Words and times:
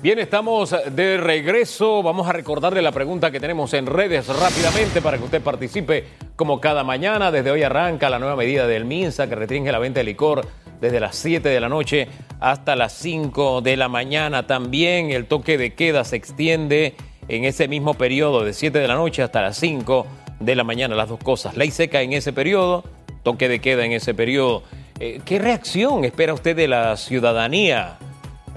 Bien, 0.00 0.20
estamos 0.20 0.76
de 0.92 1.16
regreso. 1.16 2.04
Vamos 2.04 2.28
a 2.28 2.32
recordarle 2.32 2.80
la 2.82 2.92
pregunta 2.92 3.32
que 3.32 3.40
tenemos 3.40 3.74
en 3.74 3.86
redes 3.86 4.28
rápidamente 4.28 5.02
para 5.02 5.18
que 5.18 5.24
usted 5.24 5.42
participe 5.42 6.04
como 6.36 6.60
cada 6.60 6.84
mañana. 6.84 7.32
Desde 7.32 7.50
hoy 7.50 7.64
arranca 7.64 8.08
la 8.08 8.20
nueva 8.20 8.36
medida 8.36 8.68
del 8.68 8.84
MINSA 8.84 9.28
que 9.28 9.34
restringe 9.34 9.72
la 9.72 9.80
venta 9.80 9.98
de 9.98 10.04
licor 10.04 10.46
desde 10.80 11.00
las 11.00 11.16
7 11.16 11.48
de 11.48 11.58
la 11.58 11.68
noche 11.68 12.06
hasta 12.38 12.76
las 12.76 12.92
5 12.92 13.60
de 13.60 13.76
la 13.76 13.88
mañana. 13.88 14.46
También 14.46 15.10
el 15.10 15.26
toque 15.26 15.58
de 15.58 15.74
queda 15.74 16.04
se 16.04 16.14
extiende 16.14 16.94
en 17.26 17.44
ese 17.44 17.66
mismo 17.66 17.94
periodo 17.94 18.44
de 18.44 18.52
7 18.52 18.78
de 18.78 18.86
la 18.86 18.94
noche 18.94 19.24
hasta 19.24 19.42
las 19.42 19.56
5 19.56 20.06
de 20.38 20.54
la 20.54 20.62
mañana. 20.62 20.94
Las 20.94 21.08
dos 21.08 21.18
cosas. 21.18 21.56
Ley 21.56 21.72
seca 21.72 22.02
en 22.02 22.12
ese 22.12 22.32
periodo, 22.32 22.84
toque 23.24 23.48
de 23.48 23.58
queda 23.58 23.84
en 23.84 23.90
ese 23.90 24.14
periodo. 24.14 24.62
Eh, 25.00 25.20
¿Qué 25.24 25.40
reacción 25.40 26.04
espera 26.04 26.34
usted 26.34 26.54
de 26.54 26.68
la 26.68 26.96
ciudadanía? 26.96 27.98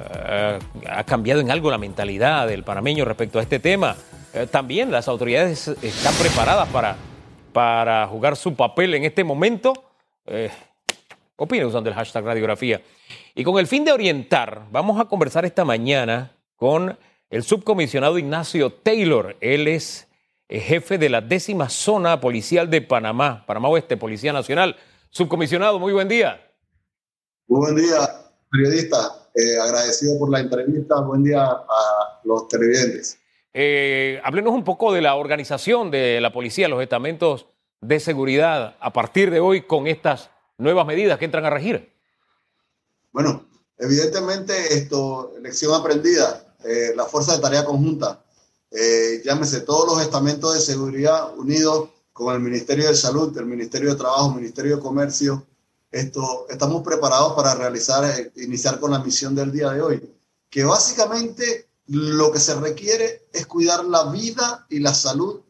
Eh, 0.09 0.59
ha 0.89 1.03
cambiado 1.03 1.41
en 1.41 1.51
algo 1.51 1.69
la 1.69 1.77
mentalidad 1.77 2.47
del 2.47 2.63
panameño 2.63 3.05
respecto 3.05 3.39
a 3.39 3.41
este 3.41 3.59
tema. 3.59 3.95
Eh, 4.33 4.47
también 4.49 4.91
las 4.91 5.07
autoridades 5.07 5.67
están 5.67 6.13
preparadas 6.15 6.67
para, 6.69 6.95
para 7.53 8.07
jugar 8.07 8.35
su 8.35 8.55
papel 8.55 8.93
en 8.95 9.03
este 9.03 9.23
momento. 9.23 9.73
Eh, 10.25 10.49
opinen 11.35 11.67
usando 11.67 11.89
el 11.89 11.95
hashtag 11.95 12.23
radiografía. 12.23 12.81
Y 13.35 13.43
con 13.43 13.57
el 13.59 13.67
fin 13.67 13.85
de 13.85 13.91
orientar, 13.91 14.63
vamos 14.71 14.99
a 14.99 15.05
conversar 15.05 15.45
esta 15.45 15.65
mañana 15.65 16.31
con 16.55 16.97
el 17.29 17.43
subcomisionado 17.43 18.17
Ignacio 18.17 18.71
Taylor. 18.71 19.37
Él 19.41 19.67
es 19.67 20.07
jefe 20.49 20.97
de 20.97 21.09
la 21.09 21.21
décima 21.21 21.69
zona 21.69 22.19
policial 22.19 22.69
de 22.69 22.81
Panamá, 22.81 23.45
Panamá 23.45 23.69
Oeste, 23.69 23.97
Policía 23.97 24.33
Nacional. 24.33 24.75
Subcomisionado, 25.09 25.79
muy 25.79 25.93
buen 25.93 26.07
día. 26.07 26.41
Muy 27.47 27.59
buen 27.59 27.75
día, 27.75 27.97
periodista. 28.49 29.20
Eh, 29.33 29.57
agradecido 29.57 30.19
por 30.19 30.29
la 30.29 30.39
entrevista. 30.39 30.99
Buen 31.01 31.23
día 31.23 31.45
a 31.45 32.19
los 32.25 32.49
televidentes. 32.49 33.17
Eh, 33.53 34.19
háblenos 34.23 34.53
un 34.53 34.63
poco 34.63 34.91
de 34.91 35.01
la 35.01 35.15
organización 35.15 35.89
de 35.89 36.19
la 36.19 36.33
policía, 36.33 36.67
los 36.67 36.81
estamentos 36.81 37.47
de 37.79 37.99
seguridad 37.99 38.75
a 38.79 38.93
partir 38.93 39.31
de 39.31 39.39
hoy 39.39 39.61
con 39.61 39.87
estas 39.87 40.29
nuevas 40.57 40.85
medidas 40.85 41.17
que 41.17 41.25
entran 41.25 41.45
a 41.45 41.49
regir. 41.49 41.93
Bueno, 43.13 43.45
evidentemente 43.77 44.53
esto, 44.73 45.33
lección 45.41 45.73
aprendida, 45.73 46.55
eh, 46.65 46.93
la 46.95 47.05
fuerza 47.05 47.35
de 47.35 47.41
tarea 47.41 47.65
conjunta, 47.65 48.23
llámese 49.25 49.61
todos 49.61 49.85
los 49.85 50.01
estamentos 50.01 50.53
de 50.53 50.61
seguridad 50.61 51.37
unidos 51.37 51.89
con 52.13 52.33
el 52.35 52.41
Ministerio 52.41 52.87
de 52.87 52.95
Salud, 52.95 53.37
el 53.37 53.45
Ministerio 53.45 53.89
de 53.89 53.95
Trabajo, 53.95 54.29
el 54.29 54.35
Ministerio 54.35 54.77
de 54.77 54.81
Comercio, 54.81 55.45
esto, 55.91 56.47
estamos 56.49 56.83
preparados 56.83 57.33
para 57.33 57.53
realizar, 57.53 58.03
eh, 58.05 58.31
iniciar 58.37 58.79
con 58.79 58.91
la 58.91 58.99
misión 58.99 59.35
del 59.35 59.51
día 59.51 59.71
de 59.71 59.81
hoy, 59.81 60.09
que 60.49 60.63
básicamente 60.63 61.67
lo 61.87 62.31
que 62.31 62.39
se 62.39 62.55
requiere 62.55 63.27
es 63.33 63.45
cuidar 63.45 63.83
la 63.85 64.05
vida 64.11 64.65
y 64.69 64.79
la 64.79 64.93
salud 64.93 65.41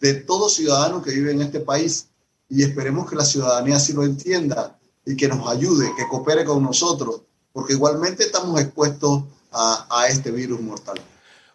de 0.00 0.14
todo 0.14 0.48
ciudadano 0.48 1.02
que 1.02 1.10
vive 1.10 1.32
en 1.32 1.42
este 1.42 1.60
país 1.60 2.08
y 2.48 2.62
esperemos 2.62 3.08
que 3.08 3.16
la 3.16 3.24
ciudadanía 3.24 3.76
así 3.76 3.92
lo 3.92 4.04
entienda 4.04 4.78
y 5.04 5.16
que 5.16 5.28
nos 5.28 5.48
ayude, 5.48 5.90
que 5.96 6.06
coopere 6.08 6.44
con 6.44 6.62
nosotros, 6.62 7.22
porque 7.52 7.72
igualmente 7.72 8.24
estamos 8.24 8.60
expuestos 8.60 9.24
a, 9.52 9.86
a 9.90 10.08
este 10.08 10.30
virus 10.30 10.60
mortal. 10.60 11.00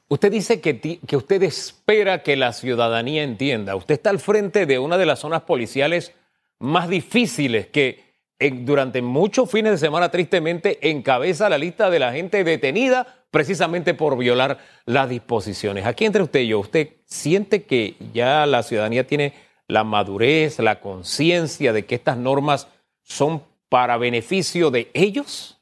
Usted 0.07 0.31
dice 0.31 0.61
que, 0.61 0.79
que 0.79 1.17
usted 1.17 1.41
espera 1.43 2.21
que 2.21 2.35
la 2.35 2.53
ciudadanía 2.53 3.23
entienda. 3.23 3.75
Usted 3.75 3.95
está 3.95 4.11
al 4.11 4.19
frente 4.19 4.65
de 4.65 4.77
una 4.77 4.97
de 4.97 5.05
las 5.05 5.19
zonas 5.19 5.43
policiales 5.43 6.11
más 6.59 6.89
difíciles 6.89 7.67
que 7.67 8.04
durante 8.39 9.01
muchos 9.01 9.49
fines 9.49 9.71
de 9.71 9.77
semana, 9.77 10.11
tristemente, 10.11 10.89
encabeza 10.89 11.49
la 11.49 11.57
lista 11.57 11.89
de 11.89 11.99
la 11.99 12.11
gente 12.11 12.43
detenida 12.43 13.25
precisamente 13.31 13.93
por 13.93 14.17
violar 14.17 14.59
las 14.85 15.09
disposiciones. 15.09 15.85
Aquí 15.85 16.05
entre 16.05 16.23
usted 16.23 16.41
y 16.41 16.47
yo, 16.47 16.59
¿usted 16.59 16.89
siente 17.05 17.65
que 17.65 17.97
ya 18.13 18.45
la 18.45 18.63
ciudadanía 18.63 19.07
tiene 19.07 19.33
la 19.67 19.83
madurez, 19.83 20.59
la 20.59 20.79
conciencia 20.79 21.73
de 21.73 21.85
que 21.85 21.95
estas 21.95 22.17
normas 22.17 22.67
son 23.03 23.43
para 23.69 23.97
beneficio 23.97 24.71
de 24.71 24.89
ellos? 24.93 25.59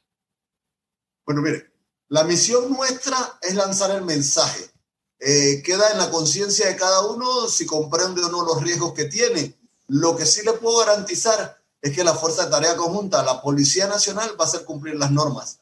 Bueno, 1.26 1.42
mire, 1.42 1.70
la 2.08 2.24
misión 2.24 2.70
nuestra 2.70 3.16
es 3.42 3.54
lanzar 3.54 3.90
el 3.96 4.04
mensaje. 4.04 4.66
Eh, 5.18 5.62
queda 5.64 5.90
en 5.90 5.98
la 5.98 6.10
conciencia 6.10 6.68
de 6.68 6.76
cada 6.76 7.06
uno 7.06 7.48
si 7.48 7.66
comprende 7.66 8.22
o 8.22 8.28
no 8.28 8.44
los 8.44 8.62
riesgos 8.62 8.92
que 8.92 9.06
tiene. 9.06 9.54
Lo 9.88 10.16
que 10.16 10.26
sí 10.26 10.44
le 10.44 10.52
puedo 10.52 10.78
garantizar 10.78 11.63
es 11.84 11.94
que 11.94 12.02
la 12.02 12.14
Fuerza 12.14 12.46
de 12.46 12.50
Tarea 12.50 12.76
Conjunta, 12.76 13.22
la 13.22 13.42
Policía 13.42 13.86
Nacional, 13.86 14.30
va 14.40 14.44
a 14.44 14.48
hacer 14.48 14.64
cumplir 14.64 14.96
las 14.96 15.10
normas. 15.10 15.60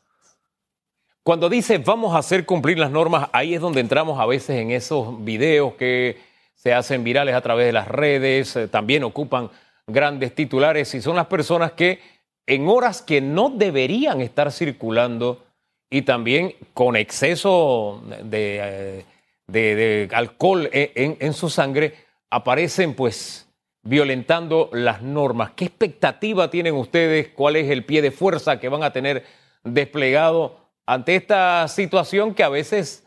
Cuando 1.25 1.49
dice 1.49 1.79
vamos 1.79 2.15
a 2.15 2.19
hacer 2.19 2.47
cumplir 2.47 2.79
las 2.79 2.93
normas, 2.93 3.29
ahí 3.33 3.55
es 3.55 3.61
donde 3.61 3.81
entramos 3.81 4.21
a 4.21 4.27
veces 4.27 4.61
en 4.61 4.71
esos 4.71 5.25
videos 5.25 5.75
que 5.75 6.21
se 6.55 6.73
hacen 6.73 7.03
virales 7.03 7.35
a 7.35 7.41
través 7.41 7.67
de 7.67 7.73
las 7.73 7.89
redes, 7.89 8.55
eh, 8.55 8.69
también 8.69 9.03
ocupan 9.03 9.51
grandes 9.89 10.33
titulares 10.33 10.95
y 10.95 11.03
son 11.03 11.17
las 11.17 11.27
personas 11.27 11.73
que 11.73 11.99
en 12.47 12.69
horas 12.69 13.03
que 13.03 13.21
no 13.21 13.51
deberían 13.51 14.21
estar 14.21 14.53
circulando 14.53 15.45
y 15.91 16.03
también 16.03 16.55
con 16.73 16.95
exceso 16.95 18.01
de, 18.23 19.05
eh, 19.53 20.09
alcohol 20.13 20.71
en, 20.73 21.17
en 21.19 21.33
su 21.33 21.51
sangre, 21.51 21.97
aparecen 22.31 22.95
pues 22.95 23.49
violentando 23.83 24.71
las 24.73 25.03
normas. 25.03 25.53
¿Qué 25.57 25.65
expectativa 25.65 26.51
tienen 26.51 26.75
ustedes? 26.75 27.29
¿Cuál 27.35 27.57
es 27.57 27.71
el 27.71 27.85
pie 27.85 28.03
de 28.03 28.11
fuerza 28.11 28.61
que 28.61 28.69
van 28.69 28.83
a 28.83 28.93
tener 28.93 29.25
desplegado 29.65 30.59
ante 30.87 31.17
esta 31.17 31.67
situación 31.69 32.35
que 32.35 32.45
a 32.45 32.49
veces 32.49 33.05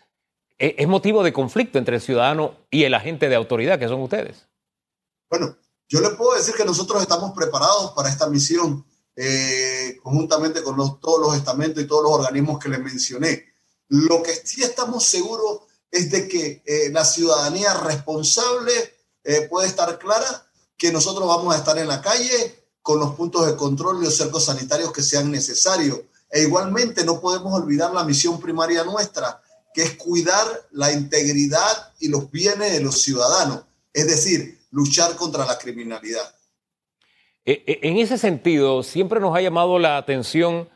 e-, 0.57 0.75
es 0.77 0.87
motivo 0.87 1.23
de 1.23 1.33
conflicto 1.33 1.77
entre 1.77 1.95
el 1.95 2.01
ciudadano 2.01 2.55
y 2.69 2.83
el 2.83 2.93
agente 2.93 3.29
de 3.29 3.35
autoridad, 3.35 3.79
que 3.79 3.87
son 3.87 4.01
ustedes? 4.01 4.47
Bueno, 5.29 5.57
yo 5.87 6.01
le 6.01 6.11
puedo 6.11 6.35
decir 6.35 6.55
que 6.55 6.65
nosotros 6.65 7.01
estamos 7.01 7.31
preparados 7.33 7.91
para 7.91 8.09
esta 8.09 8.29
misión, 8.29 8.85
eh, 9.15 9.97
conjuntamente 10.03 10.61
con 10.61 10.77
todos 10.99 11.21
los 11.21 11.35
estamentos 11.35 11.81
y 11.81 11.87
todos 11.87 12.03
los 12.03 12.13
organismos 12.13 12.59
que 12.59 12.69
les 12.69 12.79
mencioné. 12.79 13.45
Lo 13.87 14.21
que 14.23 14.33
sí 14.33 14.63
estamos 14.63 15.05
seguros 15.05 15.61
es 15.91 16.11
de 16.11 16.27
que 16.27 16.63
eh, 16.65 16.89
la 16.91 17.05
ciudadanía 17.05 17.73
responsable 17.75 18.71
eh, 19.23 19.47
puede 19.49 19.67
estar 19.67 19.97
clara 19.99 20.44
que 20.77 20.91
nosotros 20.91 21.27
vamos 21.27 21.53
a 21.53 21.57
estar 21.57 21.77
en 21.77 21.87
la 21.87 22.01
calle 22.01 22.65
con 22.81 22.99
los 22.99 23.15
puntos 23.15 23.47
de 23.47 23.55
control 23.55 24.01
y 24.01 24.05
los 24.05 24.15
cercos 24.17 24.45
sanitarios 24.45 24.91
que 24.91 25.01
sean 25.01 25.31
necesarios. 25.31 26.01
E 26.29 26.41
igualmente 26.41 27.05
no 27.05 27.19
podemos 27.19 27.53
olvidar 27.53 27.93
la 27.93 28.03
misión 28.03 28.39
primaria 28.39 28.83
nuestra, 28.83 29.41
que 29.73 29.83
es 29.83 29.95
cuidar 29.95 30.45
la 30.71 30.91
integridad 30.91 31.93
y 31.99 32.09
los 32.09 32.29
bienes 32.29 32.73
de 32.73 32.81
los 32.81 33.01
ciudadanos, 33.01 33.63
es 33.93 34.07
decir, 34.07 34.59
luchar 34.71 35.15
contra 35.15 35.45
la 35.45 35.57
criminalidad. 35.57 36.35
E, 37.45 37.63
e, 37.65 37.79
en 37.89 37.97
ese 37.97 38.17
sentido, 38.17 38.83
siempre 38.83 39.19
nos 39.19 39.35
ha 39.35 39.41
llamado 39.41 39.79
la 39.79 39.97
atención 39.97 40.69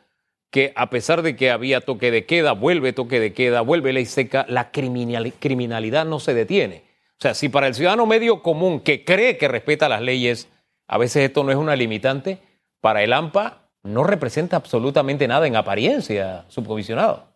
que 0.49 0.73
a 0.75 0.89
pesar 0.89 1.21
de 1.21 1.35
que 1.35 1.51
había 1.51 1.81
toque 1.81 2.11
de 2.11 2.25
queda, 2.25 2.53
vuelve 2.53 2.93
toque 2.93 3.19
de 3.19 3.33
queda, 3.33 3.61
vuelve 3.61 3.93
ley 3.93 4.05
seca, 4.05 4.45
la 4.49 4.71
criminalidad 4.71 6.05
no 6.05 6.19
se 6.19 6.33
detiene. 6.33 6.88
O 7.19 7.21
sea, 7.21 7.33
si 7.33 7.49
para 7.49 7.67
el 7.67 7.75
ciudadano 7.75 8.05
medio 8.05 8.41
común 8.41 8.79
que 8.79 9.03
cree 9.03 9.37
que 9.37 9.49
respeta 9.49 9.89
las 9.89 10.01
leyes, 10.01 10.47
a 10.87 10.97
veces 10.97 11.25
esto 11.25 11.43
no 11.43 11.51
es 11.51 11.57
una 11.57 11.75
limitante, 11.75 12.41
para 12.79 13.03
el 13.03 13.11
AMPA 13.11 13.69
no 13.83 14.05
representa 14.05 14.55
absolutamente 14.55 15.27
nada 15.27 15.45
en 15.45 15.57
apariencia, 15.57 16.45
subcomisionado. 16.47 17.27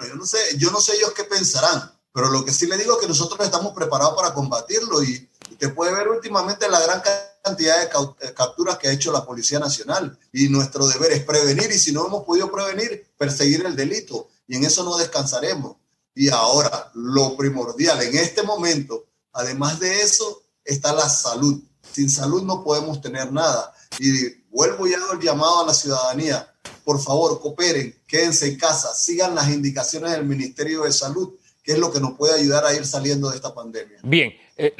Yo 0.00 0.14
no 0.14 0.24
sé, 0.24 0.38
yo 0.56 0.70
no 0.70 0.80
sé 0.80 0.96
ellos 0.96 1.12
qué 1.14 1.24
pensarán, 1.24 1.92
pero 2.10 2.30
lo 2.30 2.42
que 2.42 2.52
sí 2.52 2.66
le 2.66 2.78
digo 2.78 2.94
es 2.94 3.00
que 3.00 3.06
nosotros 3.08 3.38
estamos 3.44 3.74
preparados 3.74 4.14
para 4.14 4.32
combatirlo 4.32 5.02
y 5.02 5.28
usted 5.50 5.74
puede 5.74 5.92
ver 5.92 6.08
últimamente 6.08 6.66
la 6.66 6.80
gran 6.80 7.02
cantidad 7.44 7.76
de 7.80 7.84
eh, 8.26 8.32
capturas 8.34 8.78
que 8.78 8.88
ha 8.88 8.92
hecho 8.92 9.12
la 9.12 9.26
Policía 9.26 9.58
Nacional 9.58 10.18
y 10.32 10.48
nuestro 10.48 10.86
deber 10.86 11.12
es 11.12 11.22
prevenir 11.22 11.70
y 11.70 11.78
si 11.78 11.92
no 11.92 12.06
hemos 12.06 12.24
podido 12.24 12.50
prevenir, 12.50 13.12
perseguir 13.18 13.66
el 13.66 13.76
delito 13.76 14.28
y 14.46 14.56
en 14.56 14.64
eso 14.64 14.84
no 14.84 14.96
descansaremos. 14.96 15.76
Y 16.20 16.28
ahora, 16.28 16.90
lo 16.92 17.34
primordial 17.34 18.02
en 18.02 18.14
este 18.14 18.42
momento, 18.42 19.06
además 19.32 19.80
de 19.80 20.02
eso, 20.02 20.42
está 20.62 20.92
la 20.92 21.08
salud. 21.08 21.62
Sin 21.92 22.10
salud 22.10 22.42
no 22.42 22.62
podemos 22.62 23.00
tener 23.00 23.32
nada. 23.32 23.72
Y 23.98 24.28
vuelvo 24.50 24.86
ya 24.86 24.98
al 25.10 25.18
llamado 25.18 25.62
a 25.62 25.68
la 25.68 25.72
ciudadanía. 25.72 26.46
Por 26.84 27.00
favor, 27.00 27.40
cooperen, 27.40 28.02
quédense 28.06 28.48
en 28.48 28.58
casa, 28.58 28.92
sigan 28.92 29.34
las 29.34 29.48
indicaciones 29.48 30.10
del 30.10 30.26
Ministerio 30.26 30.82
de 30.82 30.92
Salud, 30.92 31.30
que 31.64 31.72
es 31.72 31.78
lo 31.78 31.90
que 31.90 32.00
nos 32.00 32.18
puede 32.18 32.38
ayudar 32.38 32.66
a 32.66 32.74
ir 32.74 32.84
saliendo 32.84 33.30
de 33.30 33.36
esta 33.36 33.54
pandemia. 33.54 34.00
Bien, 34.02 34.34
eh, 34.58 34.74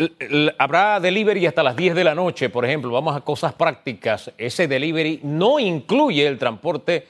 habrá 0.59 1.01
delivery 1.01 1.47
hasta 1.47 1.63
las 1.63 1.75
10 1.75 1.95
de 1.95 2.05
la 2.05 2.15
noche, 2.15 2.51
por 2.51 2.67
ejemplo. 2.67 2.91
Vamos 2.91 3.17
a 3.17 3.23
cosas 3.23 3.55
prácticas. 3.55 4.31
Ese 4.37 4.69
delivery 4.69 5.21
no 5.23 5.59
incluye 5.59 6.27
el 6.27 6.39
transporte 6.39 7.07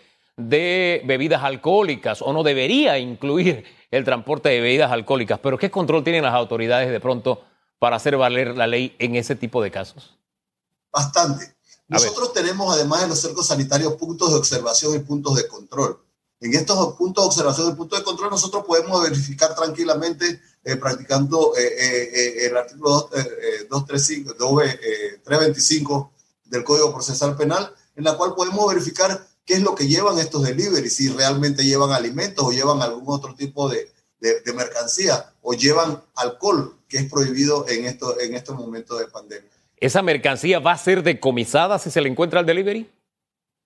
de 0.48 1.02
bebidas 1.04 1.42
alcohólicas 1.42 2.22
o 2.22 2.32
no 2.32 2.42
debería 2.42 2.98
incluir 2.98 3.64
el 3.90 4.04
transporte 4.04 4.48
de 4.48 4.60
bebidas 4.60 4.92
alcohólicas. 4.92 5.38
Pero 5.40 5.58
¿qué 5.58 5.70
control 5.70 6.04
tienen 6.04 6.22
las 6.22 6.34
autoridades 6.34 6.90
de 6.90 7.00
pronto 7.00 7.42
para 7.78 7.96
hacer 7.96 8.16
valer 8.16 8.56
la 8.56 8.66
ley 8.66 8.94
en 8.98 9.16
ese 9.16 9.34
tipo 9.34 9.62
de 9.62 9.70
casos? 9.70 10.16
Bastante. 10.92 11.54
Nosotros 11.88 12.32
tenemos, 12.32 12.72
además 12.72 13.02
de 13.02 13.08
los 13.08 13.20
cercos 13.20 13.48
sanitarios, 13.48 13.94
puntos 13.94 14.30
de 14.30 14.36
observación 14.36 14.94
y 14.94 15.00
puntos 15.00 15.34
de 15.34 15.48
control. 15.48 16.00
En 16.40 16.54
estos 16.54 16.94
puntos 16.94 17.24
de 17.24 17.28
observación 17.28 17.70
y 17.70 17.74
puntos 17.74 17.98
de 17.98 18.04
control 18.04 18.30
nosotros 18.30 18.64
podemos 18.64 19.02
verificar 19.02 19.54
tranquilamente 19.54 20.40
eh, 20.64 20.76
practicando 20.76 21.54
eh, 21.56 21.62
eh, 21.64 22.46
el 22.46 22.56
artículo 22.56 23.10
235, 23.68 24.34
325 25.24 26.12
del 26.44 26.64
Código 26.64 26.92
Procesal 26.92 27.36
Penal, 27.36 27.74
en 27.96 28.04
la 28.04 28.16
cual 28.16 28.34
podemos 28.34 28.68
verificar 28.68 29.26
qué 29.50 29.56
es 29.56 29.62
lo 29.62 29.74
que 29.74 29.88
llevan 29.88 30.16
estos 30.20 30.44
deliveries, 30.44 30.94
si 30.94 31.08
realmente 31.08 31.64
llevan 31.64 31.90
alimentos 31.90 32.44
o 32.46 32.52
llevan 32.52 32.82
algún 32.82 33.12
otro 33.12 33.34
tipo 33.34 33.68
de, 33.68 33.90
de, 34.20 34.52
mercancía 34.52 35.32
o 35.42 35.54
llevan 35.54 36.00
alcohol, 36.14 36.76
que 36.88 36.98
es 36.98 37.10
prohibido 37.10 37.66
en, 37.68 37.84
esto, 37.84 38.20
en 38.20 38.36
estos 38.36 38.56
momentos 38.56 39.00
de 39.00 39.08
pandemia. 39.08 39.50
¿Esa 39.76 40.02
mercancía 40.02 40.60
va 40.60 40.70
a 40.70 40.78
ser 40.78 41.02
decomisada 41.02 41.80
si 41.80 41.90
se 41.90 42.00
le 42.00 42.08
encuentra 42.08 42.38
el 42.38 42.46
delivery? 42.46 42.88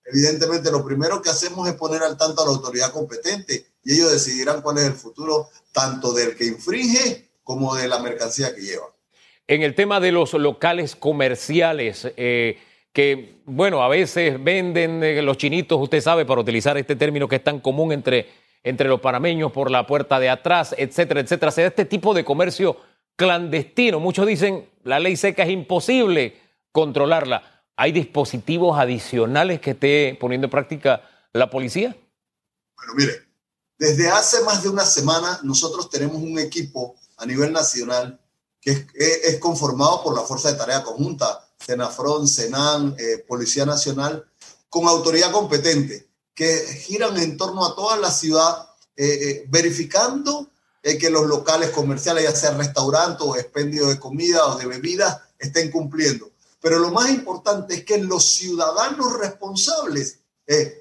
Evidentemente, 0.07 0.71
lo 0.71 0.83
primero 0.83 1.21
que 1.21 1.29
hacemos 1.29 1.69
es 1.69 1.75
poner 1.75 2.03
al 2.03 2.17
tanto 2.17 2.41
a 2.41 2.47
la 2.47 2.53
autoridad 2.53 2.91
competente 2.91 3.67
y 3.85 3.93
ellos 3.93 4.11
decidirán 4.11 4.63
cuál 4.63 4.79
es 4.79 4.85
el 4.85 4.95
futuro 4.95 5.51
tanto 5.71 6.15
del 6.15 6.35
que 6.35 6.47
infringe 6.47 7.29
como 7.43 7.75
de 7.75 7.89
la 7.89 7.99
mercancía 7.99 8.55
que 8.55 8.63
lleva. 8.63 8.87
En 9.49 9.61
el 9.61 9.75
tema 9.75 10.01
de 10.01 10.13
los 10.13 10.33
locales 10.33 10.97
comerciales, 10.97 12.11
eh, 12.17 12.57
que, 12.95 13.43
bueno, 13.45 13.83
a 13.83 13.89
veces 13.89 14.43
venden 14.43 15.03
eh, 15.03 15.21
los 15.21 15.37
chinitos, 15.37 15.79
usted 15.79 16.01
sabe, 16.01 16.25
para 16.25 16.41
utilizar 16.41 16.79
este 16.79 16.97
término 16.97 17.29
que 17.29 17.37
es 17.37 17.45
tan 17.45 17.59
común 17.59 17.93
entre, 17.93 18.29
entre 18.63 18.89
los 18.89 19.01
panameños 19.01 19.53
por 19.53 19.71
la 19.71 19.87
puerta 19.87 20.19
de 20.21 20.31
atrás, 20.31 20.75
etcétera, 20.79 21.21
etcétera. 21.21 21.51
Se 21.51 21.63
da 21.63 21.67
este 21.67 21.85
tipo 21.85 22.15
de 22.15 22.25
comercio 22.25 22.79
clandestino. 23.17 23.99
Muchos 23.99 24.27
dicen, 24.27 24.71
la 24.85 25.01
ley 25.01 25.17
seca 25.17 25.43
es 25.43 25.51
imposible 25.51 26.41
controlarla. 26.71 27.65
¿Hay 27.77 27.91
dispositivos 27.91 28.79
adicionales 28.79 29.61
que 29.61 29.73
esté 29.73 30.17
poniendo 30.21 30.47
en 30.47 30.53
práctica 30.53 31.03
la 31.33 31.51
policía? 31.51 31.97
Bueno, 32.77 32.93
mire, 32.97 33.13
desde 33.77 34.09
hace 34.09 34.43
más 34.45 34.63
de 34.63 34.69
una 34.69 34.85
semana 34.85 35.41
nosotros 35.43 35.91
tenemos 35.91 36.17
un 36.17 36.39
equipo 36.39 36.95
a 37.17 37.27
nivel 37.27 37.53
nacional 37.53 38.21
que 38.61 38.87
es, 38.95 39.39
conformado 39.41 40.03
por 40.03 40.15
la 40.15 40.23
Fuerza 40.23 40.51
de 40.51 40.57
Tarea 40.57 40.83
Conjunta, 40.83 41.44
Senafron, 41.65 42.29
Senan, 42.29 42.95
eh, 42.99 43.25
Policía 43.27 43.65
Nacional, 43.65 44.25
con 44.69 44.87
autoridad 44.87 45.33
competente, 45.33 46.09
que 46.35 46.59
giran 46.87 47.17
en 47.17 47.37
torno 47.37 47.65
a 47.65 47.75
toda 47.75 47.97
la 47.97 48.11
ciudad, 48.11 48.69
eh, 48.97 49.07
eh, 49.07 49.45
verificando 49.49 50.51
que 50.83 51.09
los 51.09 51.27
locales 51.27 51.71
comerciales, 51.71 52.25
ya 52.25 52.37
sea 52.37 52.51
restaurantes 52.51 53.27
o 53.27 53.37
expendio 53.37 53.87
de 53.87 53.99
comida 53.99 54.45
o 54.45 54.59
de 54.59 54.67
bebidas, 54.67 55.19
estén 55.39 55.71
cumpliendo. 55.71 56.31
Pero 56.61 56.79
lo 56.79 56.91
más 56.91 57.09
importante 57.09 57.75
es 57.77 57.85
que 57.87 57.97
los 57.97 58.23
ciudadanos 58.23 59.19
responsables 59.19 60.19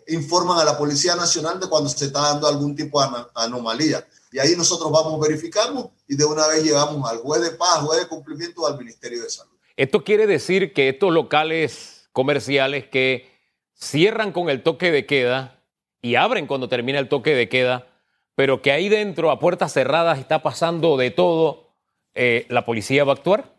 informan 0.07 0.59
a 0.59 0.65
la 0.65 0.77
Policía 0.77 1.15
Nacional 1.15 1.57
de 1.57 1.69
cuando 1.69 1.89
se 1.89 2.07
está 2.07 2.19
dando 2.19 2.49
algún 2.49 2.75
tipo 2.75 3.01
de 3.01 3.07
anomalía. 3.33 4.05
Y 4.29 4.39
ahí 4.39 4.57
nosotros 4.57 4.91
vamos, 4.91 5.17
verificamos 5.21 5.91
y 6.05 6.17
de 6.17 6.25
una 6.25 6.47
vez 6.47 6.63
llegamos 6.63 7.09
al 7.09 7.19
juez 7.19 7.41
de 7.41 7.51
paz, 7.51 7.79
juez 7.83 8.01
de 8.01 8.07
cumplimiento 8.09 8.67
al 8.67 8.77
Ministerio 8.77 9.23
de 9.23 9.29
Salud. 9.29 9.52
Esto 9.75 10.03
quiere 10.03 10.27
decir 10.27 10.73
que 10.73 10.89
estos 10.89 11.11
locales 11.11 12.09
comerciales 12.11 12.87
que 12.87 13.31
cierran 13.73 14.31
con 14.31 14.49
el 14.49 14.61
toque 14.61 14.91
de 14.91 15.05
queda 15.05 15.63
y 16.01 16.15
abren 16.15 16.45
cuando 16.45 16.69
termina 16.69 16.99
el 16.99 17.09
toque 17.09 17.33
de 17.33 17.49
queda, 17.49 17.87
pero 18.35 18.61
que 18.61 18.71
ahí 18.71 18.87
dentro, 18.87 19.31
a 19.31 19.39
puertas 19.39 19.73
cerradas, 19.73 20.19
está 20.19 20.43
pasando 20.43 20.95
de 20.97 21.11
todo, 21.11 21.75
eh, 22.13 22.45
¿la 22.49 22.65
policía 22.65 23.03
va 23.03 23.13
a 23.13 23.15
actuar? 23.15 23.55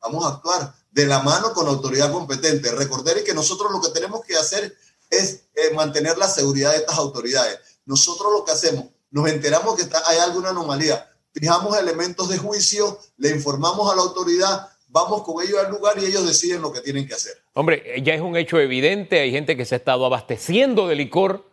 Vamos 0.00 0.24
a 0.24 0.28
actuar 0.36 0.74
de 0.90 1.06
la 1.06 1.20
mano 1.20 1.52
con 1.52 1.64
la 1.64 1.72
autoridad 1.72 2.12
competente. 2.12 2.70
Recordar 2.72 3.22
que 3.24 3.34
nosotros 3.34 3.72
lo 3.72 3.80
que 3.80 3.88
tenemos 3.90 4.24
que 4.24 4.36
hacer 4.36 4.76
es 5.10 5.48
eh, 5.54 5.72
mantener 5.74 6.16
la 6.18 6.28
seguridad 6.28 6.70
de 6.72 6.78
estas 6.78 6.98
autoridades. 6.98 7.58
Nosotros 7.86 8.32
lo 8.32 8.44
que 8.44 8.52
hacemos, 8.52 8.86
nos 9.10 9.28
enteramos 9.28 9.74
que 9.76 9.88
hay 10.06 10.18
alguna 10.18 10.50
anomalía, 10.50 11.10
fijamos 11.32 11.76
elementos 11.76 12.28
de 12.28 12.38
juicio, 12.38 12.98
le 13.16 13.30
informamos 13.30 13.90
a 13.90 13.96
la 13.96 14.02
autoridad, 14.02 14.68
vamos 14.88 15.22
con 15.22 15.44
ellos 15.44 15.58
al 15.64 15.70
lugar 15.70 15.96
y 15.98 16.06
ellos 16.06 16.26
deciden 16.26 16.62
lo 16.62 16.72
que 16.72 16.80
tienen 16.80 17.06
que 17.06 17.14
hacer. 17.14 17.34
Hombre, 17.54 18.02
ya 18.02 18.14
es 18.14 18.20
un 18.20 18.36
hecho 18.36 18.58
evidente, 18.58 19.20
hay 19.20 19.30
gente 19.30 19.56
que 19.56 19.64
se 19.64 19.74
ha 19.74 19.78
estado 19.78 20.04
abasteciendo 20.06 20.88
de 20.88 20.96
licor 20.96 21.44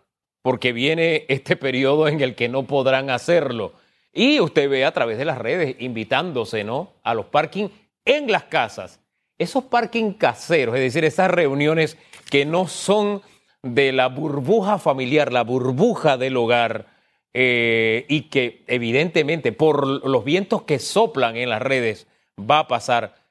porque 0.42 0.74
viene 0.74 1.26
este 1.28 1.56
periodo 1.56 2.08
en 2.08 2.22
el 2.22 2.36
que 2.36 2.50
no 2.50 2.68
podrán 2.68 3.10
hacerlo. 3.10 3.74
Y 4.14 4.40
usted 4.40 4.70
ve 4.70 4.86
a 4.86 4.94
través 4.94 5.18
de 5.18 5.26
las 5.26 5.38
redes 5.38 5.76
invitándose, 5.80 6.64
¿no? 6.64 6.94
A 7.04 7.14
los 7.14 7.26
parking 7.26 7.70
en 8.06 8.32
las 8.32 8.44
casas. 8.44 9.00
Esos 9.38 9.66
parking 9.66 10.14
caseros, 10.14 10.76
es 10.76 10.82
decir, 10.82 11.04
esas 11.04 11.30
reuniones 11.30 11.98
que 12.30 12.46
no 12.46 12.68
son 12.68 13.22
de 13.62 13.92
la 13.92 14.08
burbuja 14.08 14.78
familiar, 14.78 15.34
la 15.34 15.44
burbuja 15.44 16.18
del 16.18 16.38
hogar, 16.38 16.96
eh, 17.34 18.06
y 18.08 18.30
que 18.30 18.64
evidentemente 18.68 19.52
por 19.52 19.86
los 19.86 20.24
vientos 20.24 20.62
que 20.62 20.80
soplan 20.80 21.36
en 21.36 21.50
las 21.50 21.62
redes 21.62 22.08
va 22.40 22.60
a 22.60 22.68
pasar. 22.70 23.25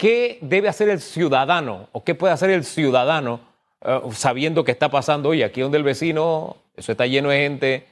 ¿Qué 0.00 0.38
debe 0.40 0.66
hacer 0.66 0.88
el 0.88 0.98
ciudadano 0.98 1.90
o 1.92 2.02
qué 2.02 2.14
puede 2.14 2.32
hacer 2.32 2.48
el 2.48 2.64
ciudadano 2.64 3.38
eh, 3.82 4.00
sabiendo 4.14 4.64
que 4.64 4.72
está 4.72 4.90
pasando 4.90 5.28
hoy 5.28 5.42
aquí 5.42 5.60
donde 5.60 5.76
el 5.76 5.84
vecino, 5.84 6.56
eso 6.74 6.92
está 6.92 7.04
lleno 7.04 7.28
de 7.28 7.36
gente, 7.36 7.86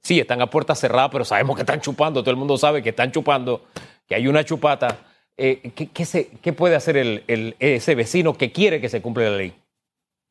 sí, 0.00 0.20
están 0.20 0.40
a 0.40 0.48
puerta 0.48 0.76
cerrada, 0.76 1.10
pero 1.10 1.24
sabemos 1.24 1.56
que 1.56 1.62
están 1.62 1.80
chupando, 1.80 2.20
todo 2.22 2.30
el 2.30 2.36
mundo 2.36 2.56
sabe 2.56 2.80
que 2.80 2.90
están 2.90 3.10
chupando, 3.10 3.64
que 4.06 4.14
hay 4.14 4.28
una 4.28 4.44
chupata. 4.44 5.04
Eh, 5.36 5.72
¿qué, 5.74 6.52
puede 6.52 6.76
hacer 6.76 7.24
ese 7.26 7.94
vecino 7.96 8.38
que 8.38 8.52
quiere 8.52 8.80
que 8.80 8.88
se 8.88 9.02
cumpla 9.02 9.24
la 9.28 9.36
ley? 9.38 9.60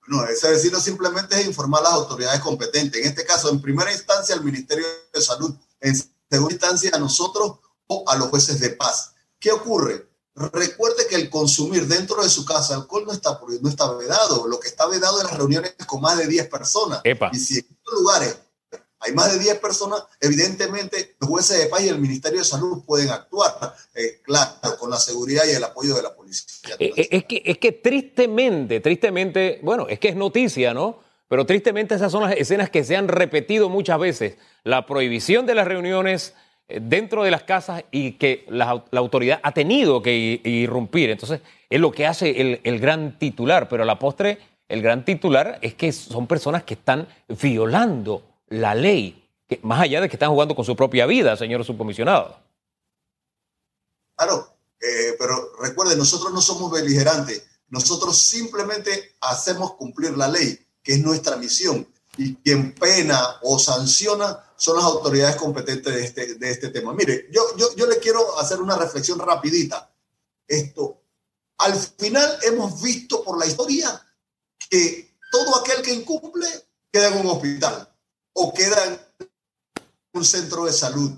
No, 0.08 0.24
ese 0.24 0.50
vecino 0.50 0.80
simplemente 0.80 1.36
es 1.42 1.46
informar 1.46 1.82
a 1.82 1.90
las 1.90 1.94
autoridades 1.96 2.40
competentes. 2.40 3.02
En 3.02 3.10
este 3.10 3.26
caso, 3.26 3.52
en 3.52 3.62
primera 3.62 3.92
instancia, 3.92 4.34
al 4.34 4.46
Ministerio 4.46 4.86
de 5.14 5.22
Salud. 5.22 5.54
En 5.82 5.94
segunda 5.94 6.54
instancia, 6.54 6.92
a 6.94 7.00
nosotros 7.00 7.60
o 7.88 8.06
a 8.08 8.16
los 8.16 8.30
jueces 8.30 8.62
de 8.62 8.70
paz. 8.70 9.14
¿Qué 9.38 9.52
ocurre? 9.52 10.07
Recuerde 10.38 11.08
que 11.10 11.16
el 11.16 11.32
consumir 11.32 11.88
dentro 11.88 12.22
de 12.22 12.30
su 12.30 12.46
casa 12.46 12.76
alcohol 12.76 13.06
no 13.08 13.14
está, 13.14 13.40
no 13.62 13.70
está 13.70 13.92
vedado. 13.94 14.48
Lo 14.48 14.60
que 14.60 14.68
está 14.68 14.86
vedado 14.86 15.18
es 15.18 15.24
las 15.24 15.36
reuniones 15.36 15.74
con 15.88 16.00
más 16.00 16.18
de 16.18 16.28
10 16.28 16.48
personas. 16.48 17.02
Y 17.32 17.40
si 17.40 17.60
en 17.60 17.66
estos 17.66 17.94
lugares 18.00 18.38
hay 19.00 19.14
más 19.14 19.32
de 19.34 19.40
10 19.40 19.60
personas, 19.60 20.04
evidentemente 20.22 21.16
los 21.20 21.30
jueces 21.30 21.58
de 21.58 21.66
paz 21.68 21.82
y 21.84 21.90
el 21.90 22.00
Ministerio 22.00 22.40
de 22.40 22.46
Salud 22.46 22.84
pueden 22.86 23.10
actuar, 23.10 23.76
eh, 23.96 24.22
claro, 24.24 24.78
con 24.80 24.92
la 24.92 24.98
seguridad 24.98 25.44
y 25.46 25.56
el 25.56 25.64
apoyo 25.64 25.96
de 25.96 26.04
la 26.04 26.14
policía. 26.14 26.76
Eh, 26.78 26.94
eh, 26.96 27.08
es 27.12 27.26
que, 27.26 27.42
es 27.44 27.58
que 27.58 27.72
tristemente, 27.72 28.80
tristemente, 28.80 29.60
bueno, 29.64 29.88
es 29.90 30.00
que 30.00 30.10
es 30.10 30.16
noticia, 30.16 30.74
¿no? 30.74 31.00
Pero 31.28 31.46
tristemente 31.46 31.96
esas 31.96 32.12
son 32.12 32.24
las 32.24 32.36
escenas 32.36 32.70
que 32.70 32.84
se 32.84 32.96
han 32.96 33.08
repetido 33.08 33.70
muchas 33.70 34.00
veces. 34.00 34.36
La 34.64 34.86
prohibición 34.86 35.46
de 35.48 35.56
las 35.56 35.68
reuniones 35.68 36.34
dentro 36.68 37.24
de 37.24 37.32
las 37.32 37.44
casas 37.44 37.84
y 37.92 38.14
que 38.14 38.46
la, 38.50 38.84
autoridad 38.92 39.40
ha 39.44 39.54
tenido 39.54 40.02
que 40.02 40.42
irrumpir. 40.44 41.10
Entonces, 41.10 41.42
es 41.70 41.80
lo 41.80 41.92
que 41.92 42.06
hace 42.06 42.42
el, 42.42 42.62
el 42.64 42.80
gran 42.80 43.18
titular, 43.18 43.70
pero 43.70 43.84
a 43.84 43.86
la 43.86 44.00
postre, 44.00 44.40
el 44.68 44.82
gran 44.82 45.06
titular 45.06 45.60
es 45.62 45.76
que 45.76 45.92
son 45.92 46.28
personas 46.28 46.64
que 46.64 46.74
están 46.74 47.08
violando 47.42 48.24
la 48.50 48.76
ley, 48.76 49.30
más 49.62 49.82
allá 49.82 50.02
de 50.02 50.10
que 50.10 50.16
están 50.16 50.32
jugando 50.32 50.56
con 50.56 50.66
su 50.66 50.76
propia 50.76 51.06
vida, 51.06 51.38
señor 51.38 51.64
subcomisionado. 51.64 52.38
Claro, 54.16 54.58
eh, 54.80 55.16
pero 55.18 55.54
recuerde, 55.62 55.96
nosotros 55.96 56.34
no 56.34 56.42
somos 56.42 56.72
beligerantes, 56.72 57.48
nosotros 57.70 58.18
simplemente 58.22 59.16
hacemos 59.22 59.74
cumplir 59.74 60.18
la 60.18 60.28
ley, 60.28 60.60
que 60.84 60.94
es 60.94 61.00
nuestra 61.02 61.38
misión, 61.38 61.88
y 62.18 62.36
quien 62.36 62.74
pena 62.74 63.38
o 63.44 63.60
sanciona 63.60 64.44
son 64.56 64.78
las 64.78 64.86
autoridades 64.86 65.36
competentes 65.36 65.94
de 65.94 66.04
este, 66.04 66.36
de 66.36 66.52
este 66.52 66.70
tema. 66.70 66.94
Mire, 66.94 67.28
yo, 67.32 67.56
yo, 67.56 67.76
yo 67.76 67.86
le 67.86 68.00
quiero 68.00 68.40
hacer 68.40 68.60
una 68.60 68.76
reflexión 68.76 69.20
rapidita. 69.20 69.94
Esto, 70.48 71.02
al 71.60 71.76
final 71.76 72.40
hemos 72.44 72.82
visto 72.82 73.24
por 73.24 73.38
la 73.38 73.46
historia 73.46 74.04
que 74.70 75.18
todo 75.32 75.58
aquel 75.58 75.82
que 75.82 75.94
incumple 75.94 76.48
queda 76.92 77.10
en 77.10 77.20
un 77.20 77.28
hospital 77.28 77.94
o 78.34 78.54
quedan 78.54 79.00
en 79.20 79.30
un 80.14 80.26
centro 80.26 80.66
de 80.66 80.74
salud. 80.74 81.12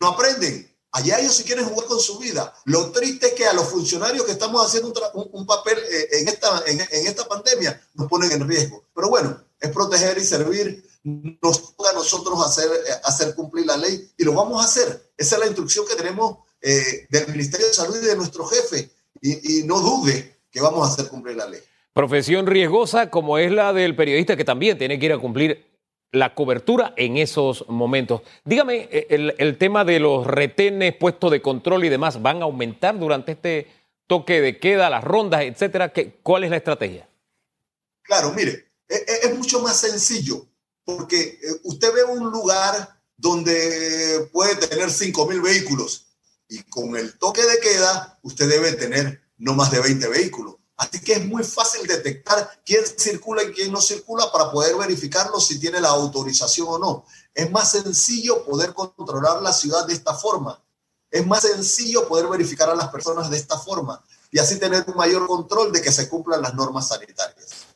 No 0.00 0.08
aprenden. 0.08 0.75
Allá 0.92 1.18
ellos 1.18 1.34
si 1.34 1.44
quieren 1.44 1.64
jugar 1.66 1.86
con 1.86 2.00
su 2.00 2.18
vida. 2.18 2.54
Lo 2.64 2.90
triste 2.90 3.28
es 3.28 3.32
que 3.34 3.46
a 3.46 3.52
los 3.52 3.68
funcionarios 3.68 4.24
que 4.24 4.32
estamos 4.32 4.64
haciendo 4.64 4.92
un, 5.14 5.46
papel 5.46 5.78
eh, 5.78 6.20
en 6.20 6.28
esta, 6.28 6.62
en, 6.66 6.80
esta 6.80 7.26
pandemia 7.28 7.80
nos 7.94 8.08
ponen 8.08 8.32
en 8.32 8.48
riesgo. 8.48 8.84
Pero 8.94 9.08
bueno, 9.08 9.38
es 9.60 9.70
proteger 9.70 10.16
y 10.18 10.24
servir. 10.24 10.84
Nos 11.02 11.76
toca 11.76 11.90
a 11.90 11.92
nosotros 11.92 12.44
hacer, 12.44 12.70
eh, 12.70 12.92
hacer 13.04 13.34
cumplir 13.34 13.66
la 13.66 13.76
ley 13.76 14.10
y 14.16 14.24
lo 14.24 14.32
vamos 14.32 14.62
a 14.62 14.66
hacer. 14.66 15.10
Esa 15.16 15.36
es 15.36 15.40
la 15.40 15.46
instrucción 15.46 15.86
que 15.86 15.96
tenemos 15.96 16.38
eh, 16.62 17.06
del 17.10 17.28
Ministerio 17.28 17.66
de 17.66 17.74
Salud 17.74 17.96
y 17.96 18.06
de 18.06 18.16
nuestro 18.16 18.46
jefe. 18.46 18.90
Y, 19.20 19.60
y 19.60 19.62
no 19.64 19.80
dude 19.80 20.38
que 20.50 20.60
vamos 20.60 20.88
a 20.88 20.92
hacer 20.92 21.08
cumplir 21.08 21.36
la 21.36 21.46
ley. 21.46 21.60
Profesión 21.92 22.46
riesgosa 22.46 23.10
como 23.10 23.38
es 23.38 23.50
la 23.50 23.72
del 23.72 23.96
periodista 23.96 24.36
que 24.36 24.44
también 24.44 24.76
tiene 24.76 24.98
que 24.98 25.06
ir 25.06 25.12
a 25.12 25.18
cumplir 25.18 25.65
la 26.12 26.34
cobertura 26.34 26.94
en 26.96 27.16
esos 27.16 27.68
momentos. 27.68 28.22
Dígame, 28.44 28.88
eh, 28.90 29.34
el, 29.36 29.58
tema 29.58 29.84
de 29.84 30.00
los 30.00 30.26
retenes, 30.26 30.94
puestos 30.96 31.30
de 31.30 31.42
control 31.42 31.84
y 31.84 31.88
demás, 31.88 32.22
¿van 32.22 32.42
a 32.42 32.44
aumentar 32.44 32.98
durante 32.98 33.32
este 33.32 33.68
toque 34.06 34.40
de 34.40 34.58
queda, 34.58 34.88
las 34.88 35.04
rondas, 35.04 35.42
etcétera? 35.42 35.92
¿Cuál 36.22 36.44
es 36.44 36.50
la 36.50 36.56
estrategia? 36.56 37.08
Claro, 38.02 38.32
mire, 38.32 38.66
es, 38.88 39.24
es 39.24 39.36
mucho 39.36 39.60
más 39.60 39.80
sencillo. 39.80 40.46
Porque 40.84 41.20
eh, 41.20 41.38
usted 41.64 41.92
ve 41.92 42.04
un 42.04 42.30
lugar 42.30 42.96
donde 43.16 44.28
puede 44.32 44.54
tener 44.54 44.88
5.000 44.88 45.42
vehículos 45.42 46.06
y 46.48 46.62
con 46.64 46.96
el 46.96 47.18
toque 47.18 47.42
de 47.42 47.58
queda 47.60 48.18
usted 48.22 48.48
debe 48.48 48.72
tener 48.72 49.20
no 49.38 49.54
más 49.54 49.70
de 49.70 49.80
20 49.80 50.08
vehículos. 50.08 50.56
Así 50.76 51.00
que 51.00 51.14
es 51.14 51.24
muy 51.24 51.42
fácil 51.42 51.86
detectar 51.86 52.60
quién 52.64 52.84
circula 52.84 53.42
y 53.42 53.52
quién 53.52 53.72
no 53.72 53.80
circula 53.80 54.30
para 54.30 54.50
poder 54.50 54.76
verificarlo 54.76 55.40
si 55.40 55.58
tiene 55.58 55.80
la 55.80 55.88
autorización 55.88 56.66
o 56.68 56.78
no. 56.78 57.04
Es 57.34 57.50
más 57.50 57.70
sencillo 57.70 58.44
poder 58.44 58.74
controlar 58.74 59.40
la 59.40 59.54
ciudad 59.54 59.86
de 59.86 59.94
esta 59.94 60.14
forma. 60.14 60.62
Es 61.10 61.26
más 61.26 61.42
sencillo 61.42 62.06
poder 62.06 62.26
verificar 62.26 62.68
a 62.68 62.74
las 62.74 62.88
personas 62.88 63.30
de 63.30 63.38
esta 63.38 63.58
forma 63.58 64.02
y 64.30 64.38
así 64.38 64.58
tener 64.58 64.84
un 64.86 64.96
mayor 64.96 65.26
control 65.26 65.72
de 65.72 65.80
que 65.80 65.90
se 65.90 66.10
cumplan 66.10 66.42
las 66.42 66.54
normas 66.54 66.88
sanitarias. 66.88 67.66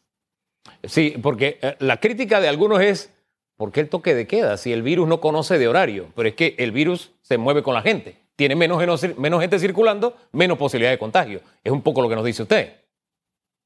Sí, 0.85 1.15
porque 1.23 1.59
eh, 1.63 1.77
la 1.79 2.01
crítica 2.01 2.41
de 2.41 2.49
algunos 2.49 2.81
es, 2.83 3.09
¿por 3.57 3.73
qué 3.73 3.81
el 3.81 3.89
toque 3.89 4.15
de 4.15 4.27
queda 4.27 4.59
si 4.59 4.73
el 4.73 4.83
virus 4.83 5.09
no 5.09 5.23
conoce 5.23 5.59
de 5.59 5.69
horario? 5.69 6.13
Pero 6.15 6.29
es 6.29 6.35
que 6.35 6.55
el 6.59 6.73
virus 6.73 7.13
se 7.23 7.39
mueve 7.39 7.63
con 7.63 7.73
la 7.73 7.83
gente. 7.83 8.21
Tiene 8.37 8.57
menos, 8.57 8.83
menos 9.19 9.41
gente 9.41 9.59
circulando, 9.59 10.17
menos 10.33 10.59
posibilidad 10.59 10.91
de 10.91 10.99
contagio. 10.99 11.41
Es 11.63 11.73
un 11.73 11.83
poco 11.83 12.03
lo 12.03 12.09
que 12.09 12.15
nos 12.15 12.25
dice 12.25 12.43
usted. 12.43 12.80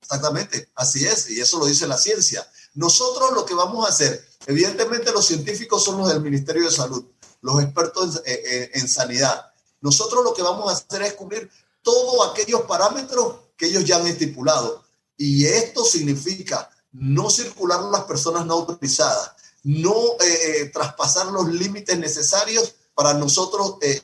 Exactamente, 0.04 0.70
así 0.74 1.06
es, 1.06 1.30
y 1.30 1.40
eso 1.40 1.58
lo 1.58 1.66
dice 1.66 1.86
la 1.86 1.96
ciencia. 1.96 2.46
Nosotros 2.74 3.32
lo 3.32 3.46
que 3.46 3.54
vamos 3.54 3.86
a 3.86 3.88
hacer, 3.88 4.24
evidentemente 4.46 5.12
los 5.12 5.26
científicos 5.26 5.82
son 5.82 5.98
los 5.98 6.08
del 6.08 6.20
Ministerio 6.20 6.64
de 6.64 6.70
Salud, 6.70 7.04
los 7.40 7.62
expertos 7.62 8.22
en, 8.26 8.38
eh, 8.44 8.70
en 8.74 8.88
sanidad. 8.88 9.50
Nosotros 9.80 10.22
lo 10.22 10.34
que 10.34 10.42
vamos 10.42 10.70
a 10.70 10.76
hacer 10.76 11.02
es 11.02 11.14
cumplir 11.14 11.50
todos 11.82 12.30
aquellos 12.30 12.62
parámetros 12.62 13.36
que 13.56 13.66
ellos 13.66 13.84
ya 13.84 13.96
han 13.96 14.06
estipulado. 14.06 14.84
Y 15.16 15.46
esto 15.46 15.84
significa 15.84 16.68
no 16.92 17.30
circular 17.30 17.80
las 17.84 18.04
personas 18.04 18.46
no 18.46 18.54
autorizadas, 18.54 19.32
no 19.62 19.94
eh, 20.20 20.60
eh, 20.60 20.70
traspasar 20.72 21.26
los 21.26 21.48
límites 21.48 21.98
necesarios 21.98 22.74
para 22.94 23.14
nosotros 23.14 23.76
eh, 23.80 24.00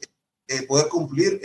poder 0.67 0.89
cumplir, 0.89 1.41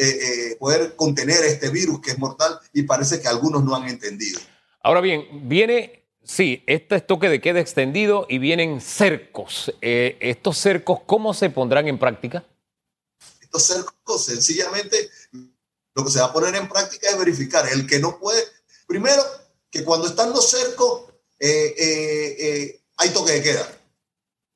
poder 0.59 0.95
contener 0.95 1.43
este 1.45 1.69
virus 1.69 2.01
que 2.01 2.11
es 2.11 2.19
mortal 2.19 2.59
y 2.73 2.83
parece 2.83 3.21
que 3.21 3.27
algunos 3.27 3.63
no 3.63 3.75
han 3.75 3.87
entendido. 3.87 4.39
Ahora 4.81 5.01
bien, 5.01 5.47
viene, 5.47 6.07
sí, 6.23 6.63
este 6.67 6.99
toque 7.01 7.29
de 7.29 7.41
queda 7.41 7.59
extendido 7.59 8.25
y 8.29 8.39
vienen 8.39 8.81
cercos. 8.81 9.73
¿Estos 9.81 10.57
cercos 10.57 10.99
cómo 11.05 11.33
se 11.33 11.49
pondrán 11.49 11.87
en 11.87 11.99
práctica? 11.99 12.45
Estos 13.41 13.63
cercos 13.63 14.25
sencillamente 14.25 15.09
lo 15.95 16.03
que 16.03 16.11
se 16.11 16.19
va 16.19 16.25
a 16.25 16.33
poner 16.33 16.55
en 16.55 16.67
práctica 16.67 17.09
es 17.09 17.17
verificar 17.17 17.67
el 17.71 17.87
que 17.87 17.99
no 17.99 18.19
puede. 18.19 18.43
Primero, 18.85 19.23
que 19.71 19.83
cuando 19.83 20.07
están 20.07 20.29
los 20.31 20.49
cercos, 20.49 21.05
eh, 21.39 21.73
eh, 21.77 22.35
eh, 22.39 22.81
hay 22.97 23.09
toque 23.09 23.31
de 23.31 23.41
queda. 23.41 23.79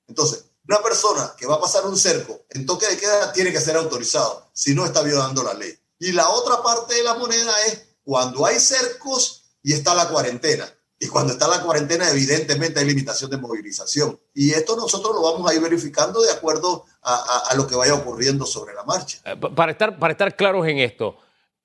Entonces, 0.07 0.48
una 0.69 0.83
persona 0.83 1.33
que 1.35 1.47
va 1.47 1.55
a 1.55 1.59
pasar 1.59 1.83
un 1.85 1.97
cerco 1.97 2.41
en 2.51 2.63
toque 2.63 2.85
de 2.85 2.95
queda 2.95 3.33
tiene 3.33 3.51
que 3.51 3.59
ser 3.59 3.75
autorizado, 3.75 4.51
si 4.53 4.75
no 4.75 4.85
está 4.85 5.01
violando 5.01 5.41
la 5.41 5.55
ley. 5.55 5.73
Y 5.97 6.11
la 6.11 6.29
otra 6.29 6.61
parte 6.61 6.93
de 6.93 7.03
la 7.03 7.15
moneda 7.15 7.51
es 7.65 7.87
cuando 8.03 8.45
hay 8.45 8.59
cercos 8.59 9.45
y 9.63 9.73
está 9.73 9.95
la 9.95 10.07
cuarentena. 10.07 10.71
Y 10.99 11.07
cuando 11.07 11.33
está 11.33 11.47
la 11.47 11.63
cuarentena, 11.63 12.09
evidentemente 12.11 12.79
hay 12.79 12.85
limitación 12.85 13.31
de 13.31 13.37
movilización. 13.37 14.19
Y 14.35 14.51
esto 14.51 14.75
nosotros 14.75 15.15
lo 15.15 15.23
vamos 15.23 15.49
a 15.49 15.55
ir 15.55 15.61
verificando 15.61 16.21
de 16.21 16.31
acuerdo 16.31 16.85
a, 17.01 17.51
lo 17.55 17.65
que 17.65 17.75
vaya 17.75 17.95
ocurriendo 17.95 18.45
sobre 18.45 18.75
la 18.75 18.83
marcha. 18.83 19.19
Para 19.55 19.71
estar, 19.71 19.97
para 19.97 20.11
estar 20.11 20.35
claros 20.35 20.67
en 20.67 20.77
esto, 20.77 21.17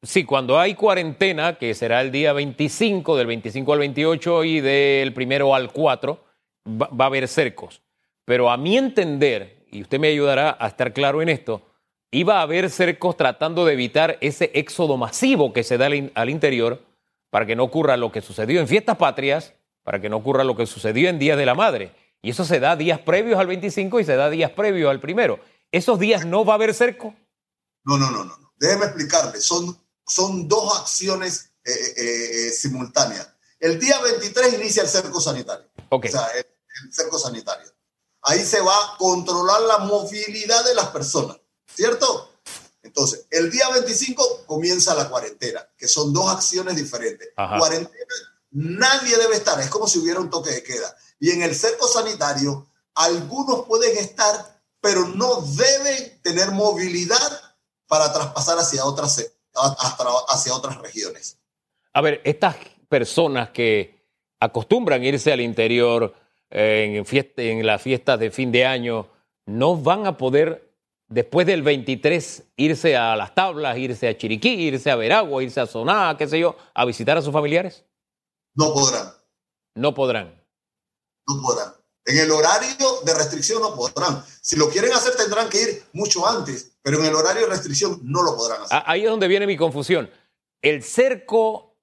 Sí, 0.05 0.25
cuando 0.25 0.61
hay 0.61 0.75
cuarentena, 0.75 1.57
que 1.57 1.75
será 1.75 2.03
el 2.03 2.13
día 2.13 2.35
25, 2.35 3.17
del 3.17 3.27
25 3.27 3.73
al 3.73 3.79
28 3.79 4.45
y 4.45 4.61
del 4.61 5.15
primero 5.15 5.55
al 5.55 5.73
4, 5.73 6.23
va, 6.69 6.89
a 6.99 7.07
haber 7.07 7.27
cercos. 7.27 7.81
Pero 8.25 8.51
a 8.51 8.57
mi 8.57 8.77
entender, 8.77 9.67
y 9.71 9.83
usted 9.83 9.99
me 9.99 10.09
ayudará 10.09 10.57
a 10.59 10.69
estar 10.69 10.93
claro 10.93 11.23
en 11.23 11.29
esto, 11.29 11.63
iba 12.11 12.39
a 12.39 12.43
haber 12.43 12.71
cercos 12.71 13.17
tratando 13.17 13.65
de 13.65 13.73
evitar 13.73 14.19
ese 14.21 14.51
éxodo 14.55 14.97
masivo 14.97 15.53
que 15.53 15.65
se 15.65 15.79
da 15.79 15.87
al, 15.87 16.31
interior 16.31 16.83
para 17.31 17.47
que 17.47 17.57
no 17.57 17.65
ocurra 17.65 17.97
lo 17.97 18.13
que 18.13 18.21
sucedió 18.21 18.61
en 18.61 18.69
fiestas 18.69 18.97
patrias, 18.97 19.55
para 19.83 20.01
que 20.01 20.09
no 20.09 20.17
ocurra 20.17 20.45
lo 20.45 20.57
que 20.57 20.67
sucedió 20.67 21.09
en 21.09 21.19
Días 21.19 21.37
de 21.37 21.47
la 21.47 21.55
Madre. 21.55 21.95
Y 22.23 22.31
eso 22.31 22.45
se 22.45 22.61
da 22.61 22.77
días 22.77 23.01
previos 23.01 23.39
al 23.39 23.47
25 23.47 24.01
y 24.01 24.05
se 24.05 24.17
da 24.17 24.31
días 24.31 24.53
previos 24.53 24.91
al 24.91 25.01
primero. 25.01 25.41
¿Esos 25.73 25.99
días 25.99 26.25
no 26.25 26.45
va 26.45 26.55
a 26.55 26.57
haber 26.57 26.73
cerco? 26.73 27.15
No, 27.85 27.99
no, 27.99 28.11
no, 28.11 28.25
no. 28.25 28.53
Déjeme 28.59 28.87
explicarle. 28.87 29.41
Son 29.41 29.77
son 30.07 30.49
dos 30.49 30.81
acciones 30.81 31.51
eh, 31.65 31.73
eh, 31.73 32.47
eh, 32.47 32.51
simultáneas. 32.51 33.31
El 33.59 33.79
día 33.81 34.01
23 34.01 34.55
inicia 34.55 34.83
el 34.83 34.89
cerco 34.89 35.21
sanitario. 35.21 35.67
O 35.89 36.03
sea, 36.03 36.27
el, 36.37 36.47
cerco 36.93 37.19
sanitario. 37.19 37.71
Ahí 38.25 38.45
se 38.45 38.61
va 38.61 38.75
a 38.75 38.97
controlar 38.97 39.61
la 39.63 39.79
movilidad 39.79 40.65
de 40.65 40.75
las 40.75 40.89
personas, 40.89 41.39
¿cierto? 41.67 42.31
Entonces, 42.83 43.27
el 43.31 43.51
día 43.51 43.69
25 43.71 44.45
comienza 44.47 44.95
la 44.95 45.09
cuarentena, 45.09 45.67
que 45.77 45.89
son 45.89 46.13
dos 46.13 46.31
acciones 46.31 46.77
diferentes. 46.77 47.29
Cuarentena, 47.35 48.15
nadie 48.51 49.17
debe 49.17 49.37
estar, 49.37 49.61
es 49.61 49.69
como 49.69 49.87
si 49.87 49.99
hubiera 49.99 50.21
un 50.21 50.31
toque 50.31 50.51
de 50.51 50.63
queda. 50.63 50.97
Y 51.19 51.31
en 51.31 51.43
el 51.43 51.55
cerco 51.55 51.87
sanitario, 51.87 52.67
algunos 52.95 53.67
pueden 53.67 53.97
estar, 53.99 54.61
pero 54.81 55.07
no 55.09 55.41
deben 55.43 56.21
tener 56.23 56.51
movilidad 56.53 57.41
para 57.87 58.13
traspasar 58.13 58.59
hacia 58.59 58.85
otras 58.85 59.31
hacia 60.29 60.55
otras 60.55 60.79
regiones. 60.79 61.39
A 61.93 62.01
ver, 62.01 62.21
estas 62.25 62.57
personas 62.89 63.51
que 63.51 64.05
acostumbran 64.41 65.05
irse 65.05 65.33
al 65.33 65.41
interior 65.41 66.13
eh, 66.15 66.24
en, 66.55 67.05
fiesta, 67.05 67.43
en 67.43 67.67
las 67.67 67.83
fiestas 67.83 68.19
de 68.19 68.31
fin 68.31 68.53
de 68.53 68.65
año, 68.65 69.09
no 69.47 69.77
van 69.77 70.07
a 70.07 70.17
poder 70.17 70.73
después 71.09 71.47
del 71.47 71.63
23 71.63 72.45
irse 72.57 72.97
a 72.97 73.17
las 73.17 73.35
tablas, 73.35 73.77
irse 73.77 74.09
a 74.09 74.17
Chiriquí, 74.17 74.49
irse 74.49 74.91
a 74.91 74.97
Veragua, 74.97 75.43
irse 75.43 75.61
a 75.61 75.67
Soná, 75.67 76.15
qué 76.17 76.27
sé 76.27 76.39
yo, 76.39 76.57
a 76.73 76.85
visitar 76.85 77.17
a 77.17 77.23
sus 77.23 77.33
familiares? 77.33 77.85
No 78.55 78.73
podrán. 78.73 79.13
No 79.75 79.95
podrán. 79.95 80.43
No 81.27 81.43
podrán. 81.43 81.75
En 82.07 82.19
el 82.19 82.31
horario 82.31 83.01
de 83.05 83.15
restricción 83.15 83.63
no 83.63 83.75
podrán. 83.75 84.23
Si 84.41 84.57
lo 84.57 84.69
quieren 84.69 84.93
hacer 84.93 85.17
tendrán 85.17 85.49
que 85.49 85.61
ir 85.61 85.85
mucho 85.93 86.27
antes, 86.27 86.77
pero 86.83 87.01
en 87.01 87.07
el 87.07 87.15
horario 87.15 87.43
de 87.43 87.49
restricción 87.49 87.99
no 88.03 88.23
lo 88.23 88.37
podrán 88.37 88.63
hacer. 88.63 88.83
Ahí 88.87 89.05
es 89.05 89.11
donde 89.11 89.27
viene 89.27 89.47
mi 89.47 89.57
confusión. 89.57 90.11
¿El 90.63 90.83
cerco 90.83 91.75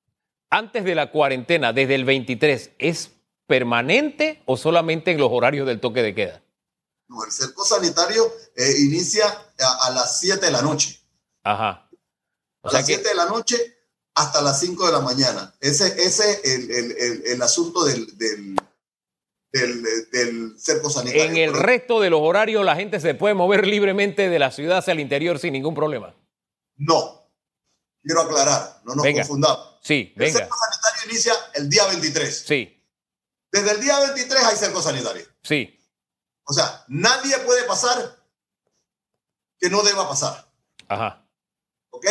antes 0.50 0.84
de 0.84 0.96
la 0.96 1.12
cuarentena, 1.12 1.74
desde 1.74 1.96
el 1.96 2.06
23, 2.06 2.72
es 2.78 3.12
permanente 3.52 4.42
o 4.46 4.56
solamente 4.56 5.12
en 5.12 5.18
los 5.18 5.30
horarios 5.30 5.68
del 5.68 5.82
toque 5.82 6.02
de 6.02 6.16
queda? 6.16 6.42
No, 7.10 7.22
el 7.26 7.32
cerco 7.34 7.66
sanitario 7.66 8.32
eh, 8.56 8.76
inicia 8.80 9.26
a, 9.60 9.90
las 9.92 10.22
7 10.22 10.46
de 10.46 10.52
la 10.54 10.62
noche. 10.62 11.02
Ajá. 11.44 11.90
a 12.64 12.72
las 12.72 12.86
7 12.86 13.10
de 13.10 13.14
la 13.14 13.26
noche 13.26 13.58
hasta 14.16 14.42
las 14.42 14.58
5 14.62 14.86
de 14.86 14.92
la 14.94 15.02
mañana. 15.02 15.54
Ese 15.60 16.02
es 16.02 16.22
el, 16.46 17.26
el, 17.26 17.42
asunto 17.42 17.84
del 17.84 18.16
del, 19.52 20.56
cerco 20.58 20.90
sanitario. 20.90 21.26
En 21.26 21.36
el 21.36 21.54
resto 21.54 22.00
de 22.00 22.10
los 22.10 22.22
horarios 22.22 22.64
la 22.64 22.78
gente 22.78 23.02
se 23.02 23.16
puede 23.16 23.34
mover 23.34 23.68
libremente 23.68 24.30
de 24.30 24.40
la 24.40 24.52
ciudad 24.52 24.78
hacia 24.78 24.94
el 24.94 25.02
interior 25.02 25.40
sin 25.40 25.52
ningún 25.52 25.76
problema. 25.76 26.16
No. 26.78 27.30
Quiero 28.02 28.22
aclarar, 28.22 28.80
no 28.86 28.96
nos 28.96 29.06
confundamos. 29.06 29.78
Sí, 29.82 30.14
el 30.16 30.32
cerco 30.32 30.56
sanitario 30.56 31.12
inicia 31.12 31.34
el 31.56 31.70
día 31.70 31.86
23. 31.88 32.44
Sí. 32.48 32.81
Desde 33.52 33.72
el 33.72 33.82
día 33.82 34.00
23 34.00 34.44
hay 34.44 34.56
cerco 34.56 34.82
sanitario. 34.82 35.26
Sí. 35.44 35.78
O 36.46 36.54
sea, 36.54 36.84
nadie 36.88 37.38
puede 37.40 37.64
pasar 37.64 38.18
que 39.60 39.70
no 39.70 39.84
deba 39.84 40.08
pasar. 40.08 40.48
Ajá. 40.88 41.26
¿Ok? 41.92 42.06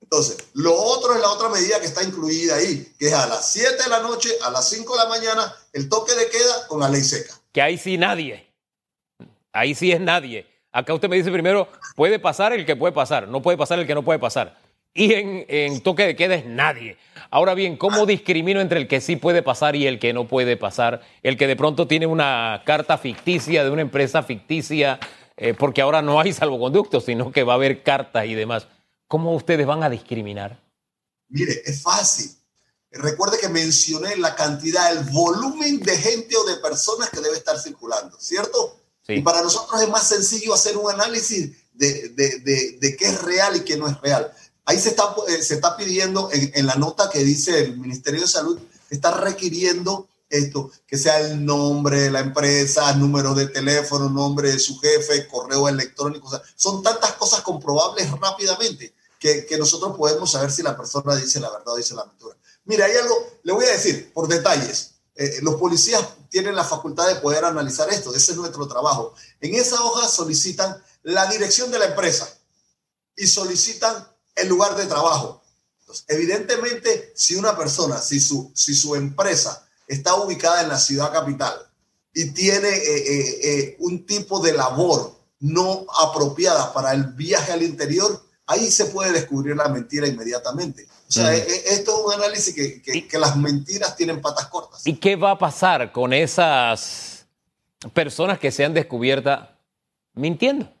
Entonces, 0.00 0.48
lo 0.54 0.74
otro 0.74 1.14
es 1.14 1.20
la 1.20 1.30
otra 1.30 1.48
medida 1.48 1.80
que 1.80 1.86
está 1.86 2.02
incluida 2.02 2.56
ahí, 2.56 2.94
que 2.98 3.08
es 3.08 3.14
a 3.14 3.26
las 3.26 3.50
7 3.50 3.82
de 3.82 3.88
la 3.88 4.00
noche, 4.00 4.30
a 4.42 4.50
las 4.50 4.68
5 4.68 4.92
de 4.92 5.02
la 5.02 5.08
mañana, 5.08 5.56
el 5.72 5.88
toque 5.88 6.14
de 6.14 6.28
queda 6.28 6.66
con 6.68 6.80
la 6.80 6.88
ley 6.88 7.02
seca. 7.02 7.34
Que 7.52 7.62
ahí 7.62 7.78
sí 7.78 7.98
nadie. 7.98 8.52
Ahí 9.52 9.74
sí 9.74 9.92
es 9.92 10.00
nadie. 10.00 10.46
Acá 10.72 10.92
usted 10.92 11.08
me 11.08 11.16
dice 11.16 11.30
primero, 11.30 11.68
puede 11.94 12.18
pasar 12.18 12.52
el 12.52 12.66
que 12.66 12.76
puede 12.76 12.92
pasar, 12.92 13.28
no 13.28 13.42
puede 13.42 13.56
pasar 13.56 13.78
el 13.78 13.86
que 13.86 13.94
no 13.94 14.04
puede 14.04 14.18
pasar. 14.18 14.58
Y 14.96 15.12
en, 15.12 15.80
toque 15.80 16.06
de 16.06 16.16
queda 16.16 16.36
es 16.36 16.46
nadie. 16.46 16.96
Ahora 17.30 17.54
bien, 17.54 17.76
¿cómo 17.76 18.04
ah. 18.04 18.06
discrimino 18.06 18.60
entre 18.60 18.78
el 18.78 18.86
que 18.86 19.00
sí 19.00 19.16
puede 19.16 19.42
pasar 19.42 19.74
y 19.74 19.88
el 19.88 19.98
que 19.98 20.12
no 20.12 20.28
puede 20.28 20.56
pasar? 20.56 21.02
El 21.24 21.36
que 21.36 21.48
de 21.48 21.56
pronto 21.56 21.88
tiene 21.88 22.06
una 22.06 22.62
carta 22.64 22.96
ficticia 22.96 23.64
de 23.64 23.70
una 23.70 23.82
empresa 23.82 24.22
ficticia, 24.22 25.00
eh, 25.36 25.52
porque 25.52 25.82
ahora 25.82 26.00
no 26.00 26.20
hay 26.20 26.32
salvoconductos, 26.32 27.06
sino 27.06 27.32
que 27.32 27.42
va 27.42 27.54
a 27.54 27.56
haber 27.56 27.82
cartas 27.82 28.26
y 28.26 28.34
demás. 28.34 28.68
¿Cómo 29.08 29.34
ustedes 29.34 29.66
van 29.66 29.82
a 29.82 29.90
discriminar? 29.90 30.62
Mire, 31.28 31.60
es 31.64 31.82
fácil. 31.82 32.30
Recuerde 32.92 33.38
que 33.40 33.48
mencioné 33.48 34.16
la 34.16 34.36
cantidad, 34.36 34.92
el 34.92 35.10
volumen 35.10 35.80
de 35.80 35.96
gente 35.96 36.36
o 36.36 36.44
de 36.44 36.56
personas 36.58 37.10
que 37.10 37.20
debe 37.20 37.36
estar 37.36 37.58
circulando, 37.58 38.16
¿cierto? 38.20 38.80
Y 39.08 39.20
para 39.22 39.42
nosotros 39.42 39.82
es 39.82 39.88
más 39.88 40.08
sencillo 40.08 40.54
hacer 40.54 40.76
un 40.76 40.90
análisis 40.90 41.50
de, 41.72 42.08
de, 42.10 42.78
de, 42.78 42.96
qué 42.96 43.06
es 43.06 43.22
real 43.22 43.56
y 43.56 43.60
qué 43.60 43.76
no 43.76 43.88
es 43.88 44.00
real. 44.00 44.32
Ahí 44.64 44.78
se 44.78 44.90
está, 44.90 45.14
eh, 45.28 45.42
se 45.42 45.54
está 45.54 45.76
pidiendo 45.76 46.30
en, 46.32 46.50
en, 46.54 46.66
la 46.66 46.74
nota 46.76 47.10
que 47.10 47.22
dice 47.22 47.60
el 47.60 47.76
Ministerio 47.76 48.22
de 48.22 48.28
Salud, 48.28 48.58
está 48.90 49.10
requiriendo 49.10 50.08
esto, 50.30 50.70
que 50.86 50.96
sea 50.96 51.20
el 51.20 51.44
nombre 51.44 52.00
de 52.00 52.10
la 52.10 52.20
empresa, 52.20 52.92
número 52.94 53.34
de 53.34 53.48
teléfono, 53.48 54.08
nombre 54.08 54.50
de 54.50 54.58
su 54.58 54.78
jefe, 54.78 55.28
correo 55.28 55.68
electrónico. 55.68 56.30
son 56.56 56.82
tantas 56.82 57.12
cosas 57.12 57.42
comprobables 57.42 58.10
rápidamente 58.20 58.94
que, 59.18 59.46
que, 59.46 59.58
nosotros 59.58 59.96
podemos 59.96 60.30
saber 60.32 60.50
si 60.50 60.62
la 60.62 60.76
persona 60.76 61.14
dice 61.16 61.40
la 61.40 61.50
verdad 61.50 61.68
o 61.74 61.76
dice 61.76 61.94
la 61.94 62.04
mentira. 62.04 62.36
Mira, 62.64 62.86
hay 62.86 62.96
algo, 62.96 63.14
le 63.42 63.52
voy 63.52 63.64
a 63.66 63.72
decir 63.72 64.12
por 64.12 64.28
detalles. 64.28 64.92
Eh, 65.14 65.38
los 65.42 65.54
policías 65.56 66.02
tienen 66.28 66.56
la 66.56 66.64
facultad 66.64 67.06
de 67.06 67.16
poder 67.16 67.44
analizar 67.44 67.88
esto, 67.90 68.14
ese 68.14 68.32
es 68.32 68.38
nuestro 68.38 68.66
trabajo. 68.66 69.14
En 69.40 69.54
esa 69.54 69.82
hoja 69.84 70.08
solicitan 70.08 70.82
la 71.02 71.26
dirección 71.26 71.70
de 71.70 71.78
la 71.78 71.86
empresa 71.86 72.28
y 73.16 73.26
solicitan 73.26 74.08
el 74.34 74.48
lugar 74.48 74.76
de 74.76 74.86
trabajo. 74.86 75.42
evidentemente, 76.08 77.12
si 77.14 77.36
una 77.36 77.56
persona, 77.56 77.98
si 77.98 78.20
su, 78.20 78.50
si 78.54 78.74
su 78.74 78.94
empresa 78.94 79.66
está 79.86 80.14
ubicada 80.16 80.62
en 80.62 80.68
la 80.68 80.78
ciudad 80.78 81.12
capital 81.12 81.54
y 82.12 82.30
tiene 82.30 82.68
eh, 82.68 83.40
eh, 83.44 83.76
un 83.80 84.06
tipo 84.06 84.40
de 84.40 84.52
labor 84.52 85.14
no 85.40 85.86
apropiada 86.02 86.72
para 86.72 86.92
el 86.92 87.04
viaje 87.04 87.52
al 87.52 87.62
interior, 87.62 88.24
ahí 88.46 88.70
se 88.70 88.86
puede 88.86 89.12
descubrir 89.12 89.56
la 89.56 89.68
mentira 89.68 90.06
inmediatamente. 90.06 90.86
O 91.08 91.12
sea, 91.12 91.34
esto 91.34 91.98
es 91.98 92.06
un 92.06 92.12
análisis 92.12 92.54
que, 92.54 93.06
que, 93.06 93.18
las 93.18 93.36
mentiras 93.36 93.94
tienen 93.94 94.20
patas 94.20 94.46
cortas. 94.46 94.86
¿Y 94.86 94.96
qué 94.96 95.16
va 95.16 95.32
a 95.32 95.38
pasar 95.38 95.92
con 95.92 96.12
esas 96.12 97.26
personas 97.92 98.38
que 98.38 98.50
sean 98.50 98.74
descubiertas 98.74 99.50
mintiendo? 100.14 100.72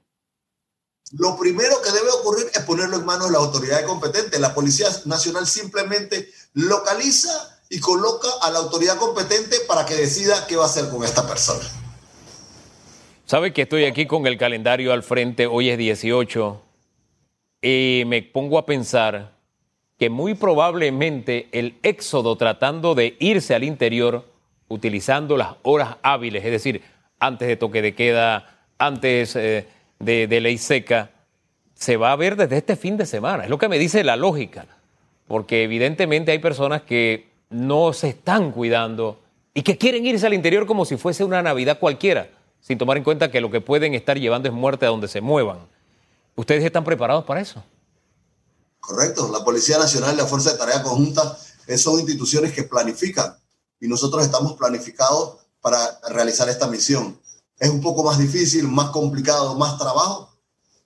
Lo 1.12 1.36
primero 1.38 1.80
que 1.82 1.90
debe 1.90 2.10
ocurrir 2.10 2.46
es 2.52 2.60
ponerlo 2.60 2.96
en 2.96 3.04
manos 3.04 3.26
de 3.26 3.32
la 3.32 3.38
autoridad 3.38 3.84
competente. 3.84 4.38
La 4.38 4.54
Policía 4.54 4.88
Nacional 5.04 5.46
simplemente 5.46 6.28
localiza 6.54 7.60
y 7.68 7.78
coloca 7.78 8.28
a 8.42 8.50
la 8.50 8.58
autoridad 8.60 8.96
competente 8.96 9.56
para 9.68 9.84
que 9.84 9.94
decida 9.94 10.46
qué 10.46 10.56
va 10.56 10.64
a 10.64 10.66
hacer 10.66 10.88
con 10.88 11.04
esta 11.04 11.26
persona. 11.26 11.64
Sabe 13.26 13.52
que 13.52 13.62
estoy 13.62 13.84
aquí 13.84 14.06
con 14.06 14.26
el 14.26 14.38
calendario 14.38 14.92
al 14.92 15.02
frente, 15.02 15.46
hoy 15.46 15.70
es 15.70 15.78
18, 15.78 16.60
y 17.62 18.02
me 18.06 18.22
pongo 18.22 18.58
a 18.58 18.66
pensar 18.66 19.34
que 19.98 20.10
muy 20.10 20.34
probablemente 20.34 21.48
el 21.52 21.78
éxodo 21.82 22.36
tratando 22.36 22.94
de 22.94 23.16
irse 23.20 23.54
al 23.54 23.64
interior 23.64 24.24
utilizando 24.68 25.36
las 25.36 25.54
horas 25.62 25.96
hábiles, 26.02 26.44
es 26.44 26.50
decir, 26.50 26.82
antes 27.18 27.48
de 27.48 27.56
toque 27.56 27.80
de 27.80 27.94
queda, 27.94 28.58
antes 28.78 29.36
eh, 29.36 29.66
de, 29.98 30.26
ley 30.40 30.58
seca, 30.58 31.10
se 31.74 31.96
va 31.96 32.12
a 32.12 32.16
ver 32.16 32.36
desde 32.36 32.58
este 32.58 32.76
fin 32.76 32.96
de 32.96 33.06
semana. 33.06 33.44
Es 33.44 33.50
lo 33.50 33.58
que 33.58 33.68
me 33.68 33.78
dice 33.78 34.04
la 34.04 34.16
lógica, 34.16 34.66
porque 35.26 35.64
evidentemente 35.64 36.32
hay 36.32 36.38
personas 36.38 36.82
que 36.82 37.28
no 37.50 37.92
se 37.92 38.08
están 38.08 38.52
cuidando 38.52 39.20
y 39.54 39.62
que 39.62 39.78
quieren 39.78 40.06
irse 40.06 40.26
al 40.26 40.34
interior 40.34 40.66
como 40.66 40.84
si 40.84 40.96
fuese 40.96 41.24
una 41.24 41.42
Navidad 41.42 41.78
cualquiera, 41.78 42.30
sin 42.60 42.78
tomar 42.78 42.96
en 42.96 43.04
cuenta 43.04 43.30
que 43.30 43.40
lo 43.40 43.50
que 43.50 43.60
pueden 43.60 43.94
estar 43.94 44.18
llevando 44.18 44.48
es 44.48 44.54
muerte 44.54 44.86
a 44.86 44.88
donde 44.88 45.08
se 45.08 45.20
muevan. 45.20 45.58
¿Ustedes 46.36 46.64
están 46.64 46.84
preparados 46.84 47.24
para 47.24 47.40
eso? 47.40 47.62
Correcto. 48.80 49.30
La 49.32 49.44
Policía 49.44 49.78
Nacional 49.78 50.14
y 50.14 50.18
la 50.18 50.26
Fuerza 50.26 50.52
de 50.52 50.58
Tarea 50.58 50.82
Conjunta 50.82 51.38
son 51.76 52.00
instituciones 52.00 52.52
que 52.52 52.64
planifican 52.64 53.36
y 53.80 53.88
nosotros 53.88 54.24
estamos 54.24 54.54
planificados 54.54 55.38
para 55.60 55.78
realizar 56.10 56.48
esta 56.48 56.66
misión. 56.66 57.18
Es 57.64 57.70
un 57.70 57.80
poco 57.80 58.04
más 58.04 58.18
difícil, 58.18 58.68
más 58.68 58.90
complicado, 58.90 59.54
más 59.54 59.78
trabajo, 59.78 60.36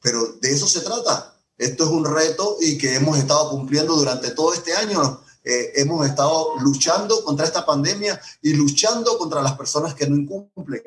pero 0.00 0.34
de 0.40 0.52
eso 0.52 0.68
se 0.68 0.80
trata. 0.80 1.34
Esto 1.56 1.82
es 1.82 1.90
un 1.90 2.04
reto 2.04 2.56
y 2.60 2.78
que 2.78 2.94
hemos 2.94 3.18
estado 3.18 3.50
cumpliendo 3.50 3.96
durante 3.96 4.30
todo 4.30 4.54
este 4.54 4.72
año. 4.76 5.20
Eh, 5.42 5.72
hemos 5.74 6.06
estado 6.06 6.54
luchando 6.60 7.24
contra 7.24 7.46
esta 7.46 7.66
pandemia 7.66 8.20
y 8.42 8.52
luchando 8.52 9.18
contra 9.18 9.42
las 9.42 9.54
personas 9.54 9.92
que 9.96 10.06
no 10.06 10.14
incumplen. 10.14 10.82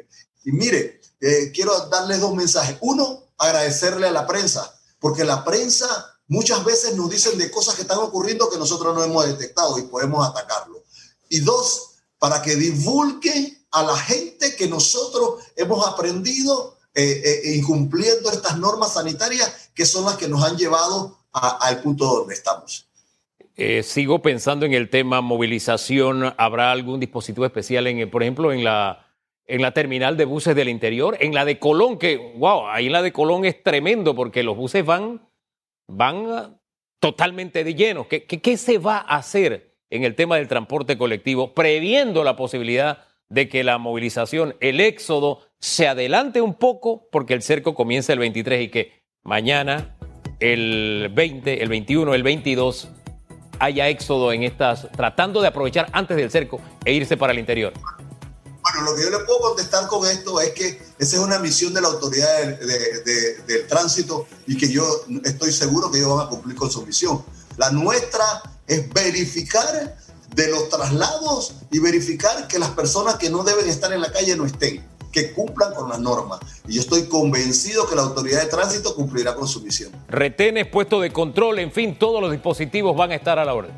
Y 0.46 0.54
mire, 0.54 1.02
eh, 1.20 1.52
quiero 1.54 1.78
darles 1.90 2.22
dos 2.22 2.36
mensajes. 2.36 2.78
Uno, 2.80 3.26
agradecerle 3.38 4.08
a 4.08 4.12
la 4.12 4.26
prensa, 4.26 4.74
porque 4.98 5.26
la 5.26 5.44
prensa 5.44 5.88
muchas 6.30 6.64
veces 6.64 6.96
nos 6.96 7.10
dicen 7.10 7.38
de 7.38 7.52
cosas 7.52 7.76
que 7.76 7.82
están 7.82 7.98
ocurriendo 7.98 8.50
que 8.50 8.58
nosotros 8.58 8.96
no 8.96 9.04
hemos 9.04 9.26
detectado 9.26 9.78
y 9.78 9.82
podemos 9.82 10.26
atacarlo. 10.26 10.86
Y 11.28 11.42
dos, 11.42 11.96
para 12.18 12.42
que 12.42 12.56
divulgue 12.56 13.61
a 13.72 13.84
la 13.84 13.96
gente 13.96 14.56
que 14.56 14.68
nosotros 14.68 15.44
hemos 15.56 15.88
aprendido 15.88 16.78
eh, 16.94 17.22
eh, 17.24 17.56
incumpliendo 17.56 18.30
estas 18.30 18.58
normas 18.58 18.94
sanitarias 18.94 19.72
que 19.74 19.86
son 19.86 20.06
las 20.06 20.18
que 20.18 20.28
nos 20.28 20.44
han 20.44 20.58
llevado 20.58 21.18
al 21.32 21.82
punto 21.82 22.06
donde 22.06 22.34
estamos. 22.34 22.88
Eh, 23.56 23.84
sigo 23.84 24.22
pensando 24.22 24.66
en 24.66 24.74
el 24.74 24.90
tema 24.90 25.22
movilización. 25.22 26.34
¿Habrá 26.38 26.72
algún 26.72 27.00
dispositivo 27.00 27.46
especial, 27.46 27.88
en, 27.88 28.10
por 28.10 28.24
ejemplo, 28.24 28.52
en 28.52 28.64
la, 28.64 29.08
en 29.46 29.62
la 29.62 29.74
terminal 29.74 30.18
de 30.18 30.26
buses 30.26 30.56
del 30.56 30.68
interior? 30.68 31.18
En 31.22 31.34
la 31.34 31.46
de 31.46 31.60
Colón, 31.60 31.98
que, 31.98 32.34
wow, 32.38 32.68
ahí 32.68 32.90
la 32.90 33.02
de 33.02 33.14
Colón 33.14 33.46
es 33.46 33.64
tremendo 33.64 34.16
porque 34.16 34.44
los 34.44 34.58
buses 34.58 34.86
van 34.86 35.22
van 35.88 36.60
totalmente 37.00 37.64
de 37.64 37.76
lleno. 37.76 38.08
¿Qué, 38.08 38.26
¿Qué, 38.26 38.58
se 38.58 38.78
va 38.78 38.98
a 38.98 39.18
hacer 39.18 39.76
en 39.90 40.04
el 40.04 40.16
tema 40.16 40.38
del 40.38 40.48
transporte 40.48 40.98
colectivo, 40.98 41.54
previendo 41.54 42.24
la 42.24 42.36
posibilidad 42.36 43.06
de 43.32 43.48
que 43.48 43.64
la 43.64 43.78
movilización, 43.78 44.56
el 44.60 44.82
éxodo, 44.82 45.40
se 45.60 45.88
adelante 45.88 46.42
un 46.42 46.54
poco 46.54 47.08
porque 47.12 47.34
el 47.34 47.42
cerco 47.42 47.74
comienza 47.74 48.12
el 48.12 48.20
23 48.20 48.66
y 48.66 48.70
que 48.70 49.06
mañana, 49.24 49.96
el 50.42 51.10
20, 51.14 51.64
el 51.64 51.70
21, 51.70 52.14
el 52.14 52.24
22, 52.24 52.90
haya 53.60 53.88
éxodo 53.88 54.34
en 54.34 54.44
estas, 54.44 54.92
tratando 54.92 55.42
de 55.42 55.48
aprovechar 55.48 55.88
antes 55.94 56.18
del 56.18 56.30
cerco 56.30 56.60
e 56.84 56.94
irse 56.94 57.16
para 57.16 57.32
el 57.32 57.40
interior? 57.40 57.72
Bueno, 58.62 58.92
lo 58.92 58.96
que 58.98 59.04
yo 59.04 59.10
le 59.12 59.20
puedo 59.20 59.40
contestar 59.40 59.88
con 59.88 60.06
esto 60.06 60.42
es 60.42 60.50
que 60.50 60.82
esa 61.00 61.16
es 61.16 61.20
una 61.20 61.40
misión 61.40 61.74
de 61.74 61.80
la 61.80 61.88
autoridad 61.88 62.60
del 62.60 63.68
tránsito 63.68 64.28
y 64.46 64.58
que 64.58 64.70
yo 64.70 64.84
estoy 65.24 65.54
seguro 65.54 65.90
que 65.90 66.00
ellos 66.00 66.18
van 66.18 66.28
a 66.28 66.30
cumplir 66.30 66.58
con 66.58 66.70
su 66.70 66.86
misión. 66.86 67.24
La 67.58 67.72
nuestra 67.72 68.26
es 68.68 68.92
verificar 68.94 69.98
de 70.36 70.50
los 70.50 70.70
traslados 70.70 71.54
y 71.72 71.80
verificar 71.80 72.48
que 72.48 72.60
las 72.60 72.70
personas 72.70 73.16
que 73.16 73.30
no 73.30 73.44
deben 73.44 73.68
estar 73.68 73.92
en 73.94 74.02
la 74.02 74.12
calle 74.12 74.36
no 74.36 74.46
estén, 74.46 74.84
que 75.12 75.34
cumplan 75.34 75.74
con 75.74 75.90
las 75.90 76.00
normas. 76.00 76.40
Y 76.68 76.76
yo 76.76 76.82
estoy 76.82 77.04
convencido 77.08 77.88
que 77.88 77.96
la 77.96 78.04
autoridad 78.04 78.42
de 78.42 78.48
tránsito 78.48 78.96
cumplirá 78.96 79.36
con 79.36 79.48
su 79.48 79.62
misión. 79.62 79.92
Retenes, 80.08 80.68
puesto 80.68 81.02
de 81.02 81.12
control, 81.12 81.60
en 81.60 81.72
fin, 81.72 81.98
todos 81.98 82.22
los 82.22 82.32
dispositivos 82.32 82.96
van 82.96 83.12
a 83.12 83.16
estar 83.16 83.38
a 83.40 83.46
la 83.46 83.54
orden. 83.54 83.74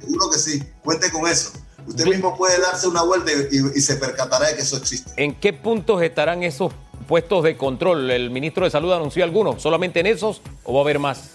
Seguro 0.00 0.30
que 0.30 0.38
sí, 0.38 0.62
cuente 0.82 1.10
con 1.10 1.26
eso. 1.28 1.52
Usted 1.86 2.06
mismo 2.06 2.36
puede 2.36 2.60
darse 2.60 2.86
una 2.86 3.02
vuelta 3.02 3.32
y, 3.32 3.80
se 3.80 3.96
percatará 3.96 4.48
de 4.48 4.56
que 4.56 4.62
eso 4.62 4.76
existe. 4.76 5.10
¿En 5.22 5.34
qué 5.34 5.52
puntos 5.52 6.02
estarán 6.02 6.42
esos 6.42 6.72
puestos 7.08 7.42
de 7.42 7.56
control? 7.56 8.10
¿El 8.10 8.30
ministro 8.30 8.64
de 8.64 8.70
Salud 8.70 8.92
anunció 8.92 9.24
algunos? 9.24 9.60
¿Solamente 9.60 10.00
en 10.00 10.06
esos 10.06 10.40
o 10.64 10.72
va 10.72 10.80
a 10.80 10.82
haber 10.82 10.98
más? 10.98 11.30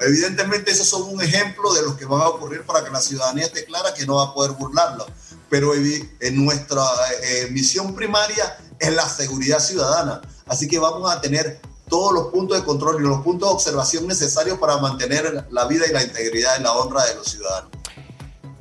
Evidentemente 0.00 0.70
esos 0.70 0.86
son 0.86 1.02
un 1.02 1.22
ejemplo 1.22 1.72
de 1.74 1.82
lo 1.82 1.96
que 1.96 2.04
va 2.04 2.24
a 2.24 2.28
ocurrir 2.28 2.62
para 2.62 2.84
que 2.84 2.90
la 2.90 3.00
ciudadanía 3.00 3.46
esté 3.46 3.64
clara 3.64 3.94
que 3.94 4.06
no 4.06 4.16
va 4.16 4.24
a 4.24 4.34
poder 4.34 4.52
burlarlo. 4.52 5.06
Pero 5.50 5.72
en 5.74 6.44
nuestra 6.44 6.82
eh, 7.22 7.48
misión 7.50 7.94
primaria 7.94 8.56
es 8.78 8.92
la 8.92 9.08
seguridad 9.08 9.58
ciudadana. 9.58 10.20
Así 10.46 10.68
que 10.68 10.78
vamos 10.78 11.10
a 11.10 11.20
tener 11.20 11.60
todos 11.88 12.12
los 12.12 12.26
puntos 12.26 12.58
de 12.58 12.64
control 12.64 13.02
y 13.02 13.06
los 13.06 13.22
puntos 13.22 13.48
de 13.48 13.54
observación 13.54 14.06
necesarios 14.06 14.58
para 14.58 14.76
mantener 14.78 15.46
la 15.50 15.66
vida 15.66 15.86
y 15.88 15.92
la 15.92 16.02
integridad 16.02 16.60
y 16.60 16.62
la 16.62 16.72
honra 16.72 17.04
de 17.06 17.14
los 17.14 17.26
ciudadanos. 17.26 17.70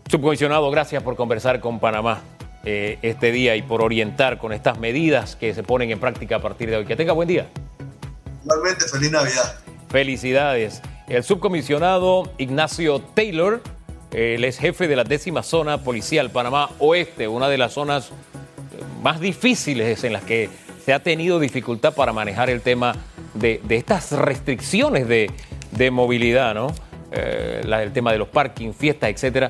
Subcomisionado, 0.10 0.72
gracias 0.72 1.04
por 1.04 1.18
conversar 1.18 1.60
con 1.60 1.80
Panamá 1.80 2.22
eh, 2.64 2.98
este 3.02 3.32
día 3.32 3.56
y 3.58 3.62
por 3.62 3.82
orientar 3.82 4.38
con 4.38 4.54
estas 4.54 4.80
medidas 4.80 5.36
que 5.36 5.54
se 5.54 5.64
ponen 5.64 5.92
en 5.92 6.00
práctica 6.00 6.38
a 6.38 6.42
partir 6.42 6.70
de 6.70 6.78
hoy. 6.78 6.86
Que 6.86 6.96
tenga 6.96 7.12
buen 7.12 7.28
día. 7.28 7.50
Igualmente, 8.44 8.88
feliz 8.88 9.12
Navidad. 9.12 9.60
Felicidades. 9.90 10.82
El 11.08 11.24
subcomisionado 11.24 12.30
Ignacio 12.38 13.00
Taylor, 13.00 13.62
él 14.12 14.44
es 14.44 14.60
jefe 14.60 14.90
de 14.90 14.96
la 14.98 15.06
décima 15.06 15.42
zona 15.42 15.82
policial 15.84 16.30
Panamá 16.32 16.70
Oeste, 16.80 17.30
una 17.30 17.48
de 17.48 17.58
las 17.58 17.74
zonas 17.74 18.12
más 19.02 19.22
difíciles 19.22 20.04
en 20.04 20.12
las 20.12 20.24
que 20.24 20.50
se 20.84 20.94
ha 20.94 21.00
tenido 21.02 21.40
dificultad 21.40 21.94
para 21.94 22.12
manejar 22.12 22.50
el 22.50 22.62
tema 22.62 22.94
de, 23.34 23.62
estas 23.70 24.12
restricciones 24.12 25.08
de, 25.08 25.92
movilidad, 25.92 26.54
¿no? 26.54 26.74
Eh, 27.14 27.62
el 27.64 27.94
tema 27.94 28.12
de 28.12 28.18
los 28.18 28.28
parking, 28.28 28.74
fiestas, 28.74 29.10
etcétera 29.10 29.50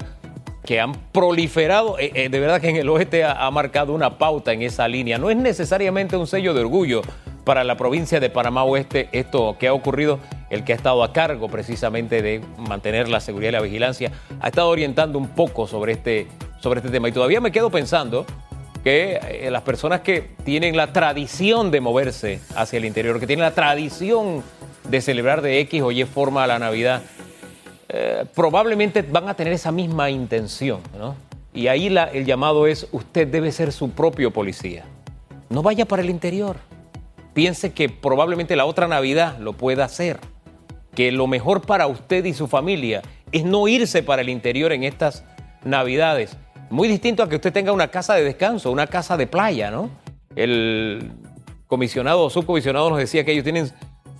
que 0.67 0.82
han 0.82 0.91
proliferado, 1.13 1.98
eh, 1.98 2.12
eh, 2.13 2.30
de 2.30 2.39
verdad 2.41 2.60
que 2.60 2.67
en 2.67 2.76
el 2.76 2.89
oeste 2.89 3.24
ha, 3.24 3.50
marcado 3.52 3.93
una 3.93 4.17
pauta 4.17 4.52
en 4.52 4.62
esa 4.62 4.86
línea. 4.88 5.17
No 5.17 5.30
es 5.30 5.38
necesariamente 5.38 6.17
un 6.17 6.28
sello 6.28 6.54
de 6.54 6.60
orgullo 6.60 7.02
para 7.46 7.63
la 7.63 7.78
provincia 7.78 8.20
de 8.20 8.30
Panamá 8.30 8.65
Oeste 8.65 9.08
esto 9.13 9.56
que 9.58 9.70
ha 9.70 9.74
ocurrido, 9.74 10.20
el 10.50 10.64
que 10.64 10.74
ha 10.74 10.76
estado 10.76 11.04
a 11.04 11.14
cargo 11.14 11.50
precisamente 11.50 12.22
de 12.22 12.42
mantener 12.58 13.10
la 13.10 13.20
seguridad 13.20 13.50
y 13.50 13.54
la 13.54 13.62
vigilancia, 13.62 14.12
ha 14.40 14.48
estado 14.48 14.70
orientando 14.70 15.18
un 15.20 15.30
poco 15.30 15.68
sobre 15.68 15.94
este, 15.94 16.28
sobre 16.60 16.80
este 16.80 16.92
tema. 16.92 17.10
Y 17.10 17.12
todavía 17.12 17.42
me 17.42 17.52
quedo 17.52 17.70
pensando 17.70 18.26
que 18.84 19.20
eh, 19.22 19.50
las 19.52 19.64
personas 19.64 20.02
que 20.02 20.22
tienen 20.44 20.78
la 20.78 20.94
tradición 20.94 21.72
de 21.72 21.82
moverse 21.82 22.40
hacia 22.56 22.78
el 22.78 22.86
interior, 22.86 23.20
que 23.20 23.28
tienen 23.28 23.44
la 23.44 23.52
tradición 23.52 24.44
de 24.88 25.02
celebrar 25.02 25.42
de 25.42 25.60
X 25.62 25.82
o 25.82 25.92
Y 25.92 26.06
forma 26.06 26.48
la 26.48 26.60
Navidad, 26.60 27.02
eh, 27.90 28.26
probablemente 28.34 29.02
van 29.02 29.28
a 29.30 29.34
tener 29.34 29.54
esa 29.54 29.72
misma 29.72 30.10
intención. 30.10 30.82
Y 31.54 31.68
ahí 31.68 31.90
la, 31.90 32.06
el 32.06 32.26
llamado 32.26 32.68
es, 32.68 32.88
usted 32.92 33.28
debe 33.28 33.52
ser 33.52 33.72
su 33.72 33.92
propio 33.92 34.32
policía. 34.32 34.86
No 35.50 35.64
vaya 35.64 35.86
para 35.86 36.02
el 36.02 36.10
interior. 36.10 36.58
Piense 37.34 37.72
que 37.72 37.90
probablemente 37.90 38.56
la 38.56 38.66
otra 38.66 38.88
Navidad 38.88 39.38
lo 39.40 39.54
pueda 39.54 39.86
hacer. 39.86 40.20
Que 40.98 41.12
lo 41.12 41.28
mejor 41.28 41.62
para 41.62 41.86
usted 41.86 42.26
y 42.26 42.34
su 42.34 42.48
familia 42.48 43.04
es 43.32 43.46
no 43.46 43.68
irse 43.68 44.02
para 44.02 44.24
el 44.24 44.30
interior 44.30 44.72
en 44.72 44.84
estas 44.84 45.24
Navidades. 45.64 46.36
Muy 46.72 46.88
distinto 46.88 47.22
a 47.22 47.30
que 47.30 47.36
usted 47.36 47.54
tenga 47.54 47.72
una 47.72 47.90
casa 47.90 48.16
de 48.16 48.24
descanso, 48.24 48.72
una 48.72 48.88
casa 48.88 49.16
de 49.16 49.28
playa, 49.28 49.70
¿no? 49.70 49.92
El 50.36 51.12
comisionado 51.68 52.24
o 52.24 52.32
subcomisionado 52.32 52.90
nos 52.90 52.98
decía 52.98 53.24
que 53.24 53.32
ellos 53.34 53.44
tienen 53.44 53.72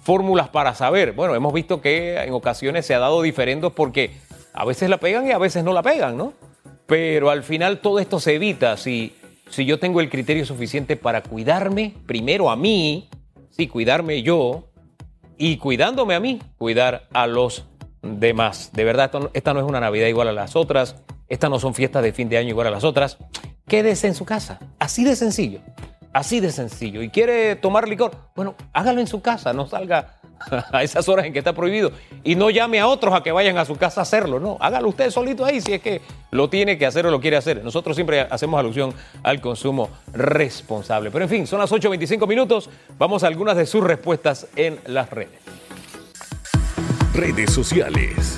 fórmulas 0.04 0.50
para 0.50 0.76
saber. 0.76 1.14
Bueno, 1.14 1.34
hemos 1.34 1.52
visto 1.52 1.82
que 1.82 2.16
en 2.22 2.32
ocasiones 2.32 2.86
se 2.86 2.94
ha 2.94 3.00
dado 3.00 3.24
diferendos 3.24 3.74
porque 3.74 4.12
a 4.54 4.64
veces 4.64 4.88
la 4.88 5.00
pegan 5.00 5.26
y 5.28 5.32
a 5.32 5.40
veces 5.40 5.64
no 5.64 5.74
la 5.74 5.82
pegan, 5.82 6.16
¿no? 6.16 6.34
Pero 6.86 7.32
al 7.32 7.42
final 7.42 7.80
todo 7.80 7.98
esto 7.98 8.20
se 8.20 8.36
evita 8.36 8.78
si, 8.78 9.16
si 9.50 9.66
yo 9.66 9.80
tengo 9.80 10.00
el 10.00 10.12
criterio 10.12 10.46
suficiente 10.46 10.96
para 10.96 11.24
cuidarme, 11.24 11.96
primero 12.06 12.52
a 12.52 12.56
mí, 12.56 13.10
sí, 13.50 13.68
cuidarme 13.68 14.22
yo, 14.22 14.67
y 15.38 15.58
cuidándome 15.58 16.16
a 16.16 16.20
mí, 16.20 16.42
cuidar 16.58 17.08
a 17.14 17.28
los 17.28 17.66
demás. 18.02 18.72
De 18.74 18.84
verdad, 18.84 19.12
esta 19.34 19.54
no 19.54 19.60
es 19.60 19.66
una 19.66 19.80
Navidad 19.80 20.08
igual 20.08 20.28
a 20.28 20.34
las 20.34 20.56
otras, 20.56 20.96
estas 21.28 21.50
no 21.50 21.60
son 21.60 21.74
fiestas 21.74 22.04
de 22.04 22.14
fin 22.14 22.30
de 22.30 22.38
año 22.38 22.50
igual 22.50 22.68
a 22.68 22.72
las 22.72 22.84
otras. 22.84 23.18
Quédese 23.68 24.08
en 24.08 24.16
su 24.16 24.26
casa, 24.26 24.60
así 24.80 25.04
de 25.04 25.16
sencillo. 25.16 25.60
Así 26.14 26.40
de 26.40 26.52
sencillo. 26.52 27.04
¿Y 27.04 27.10
quiere 27.10 27.56
tomar 27.56 27.88
licor? 27.88 28.12
Bueno, 28.36 28.56
hágalo 28.74 29.02
en 29.02 29.08
su 29.08 29.22
casa, 29.22 29.54
no 29.54 29.68
salga 29.68 30.17
a 30.72 30.84
esas 30.84 31.08
horas 31.10 31.26
en 31.26 31.34
que 31.34 31.40
está 31.40 31.54
prohibido. 31.54 31.92
Y 32.24 32.36
no 32.36 32.50
llame 32.50 32.80
a 32.80 32.88
otros 32.88 33.14
a 33.14 33.24
que 33.24 33.32
vayan 33.32 33.58
a 33.58 33.66
su 33.66 33.76
casa 33.76 34.02
a 34.02 34.04
hacerlo, 34.04 34.40
no. 34.40 34.58
Hágalo 34.60 34.90
usted 34.90 35.10
solito 35.12 35.46
ahí 35.46 35.62
si 35.62 35.74
es 35.74 35.82
que 35.82 36.02
lo 36.32 36.50
tiene 36.50 36.78
que 36.78 36.86
hacer 36.86 37.06
o 37.06 37.12
lo 37.12 37.20
quiere 37.20 37.38
hacer. 37.38 37.64
Nosotros 37.64 37.96
siempre 37.96 38.22
hacemos 38.22 38.60
alusión 38.60 38.94
al 39.24 39.42
consumo 39.42 39.90
responsable. 40.14 41.12
Pero 41.12 41.24
en 41.24 41.30
fin, 41.30 41.48
son 41.48 41.60
las 41.60 41.72
8.25 41.72 42.28
minutos. 42.28 42.70
Vamos 42.98 43.24
a 43.24 43.28
algunas 43.28 43.58
de 43.58 43.66
sus 43.66 43.84
respuestas 43.84 44.48
en 44.56 44.80
las 44.86 45.10
redes. 45.10 45.40
Redes 47.14 47.52
sociales. 47.52 48.38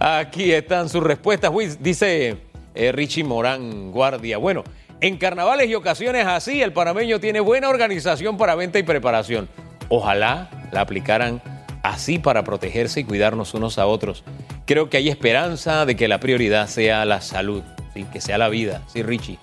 Aquí 0.00 0.52
están 0.52 0.88
sus 0.88 1.02
respuestas. 1.02 1.50
Dice 1.80 2.36
eh, 2.74 2.92
Richie 2.92 3.24
Morán 3.24 3.90
Guardia. 3.90 4.38
Bueno, 4.38 4.62
en 5.00 5.18
carnavales 5.18 5.68
y 5.68 5.74
ocasiones 5.74 6.26
así, 6.26 6.62
el 6.62 6.72
panameño 6.72 7.20
tiene 7.20 7.40
buena 7.40 7.68
organización 7.68 8.36
para 8.36 8.54
venta 8.54 8.78
y 8.78 8.82
preparación. 8.82 9.48
Ojalá 9.88 10.50
la 10.72 10.80
aplicaran 10.80 11.42
así 11.82 12.18
para 12.18 12.44
protegerse 12.44 13.00
y 13.00 13.04
cuidarnos 13.04 13.54
unos 13.54 13.78
a 13.78 13.86
otros. 13.86 14.24
Creo 14.64 14.90
que 14.90 14.96
hay 14.96 15.08
esperanza 15.08 15.86
de 15.86 15.96
que 15.96 16.08
la 16.08 16.18
prioridad 16.18 16.66
sea 16.66 17.04
la 17.04 17.20
salud, 17.20 17.62
¿sí? 17.94 18.04
que 18.12 18.20
sea 18.20 18.38
la 18.38 18.48
vida. 18.48 18.82
Sí, 18.86 19.02
Richie. 19.02 19.38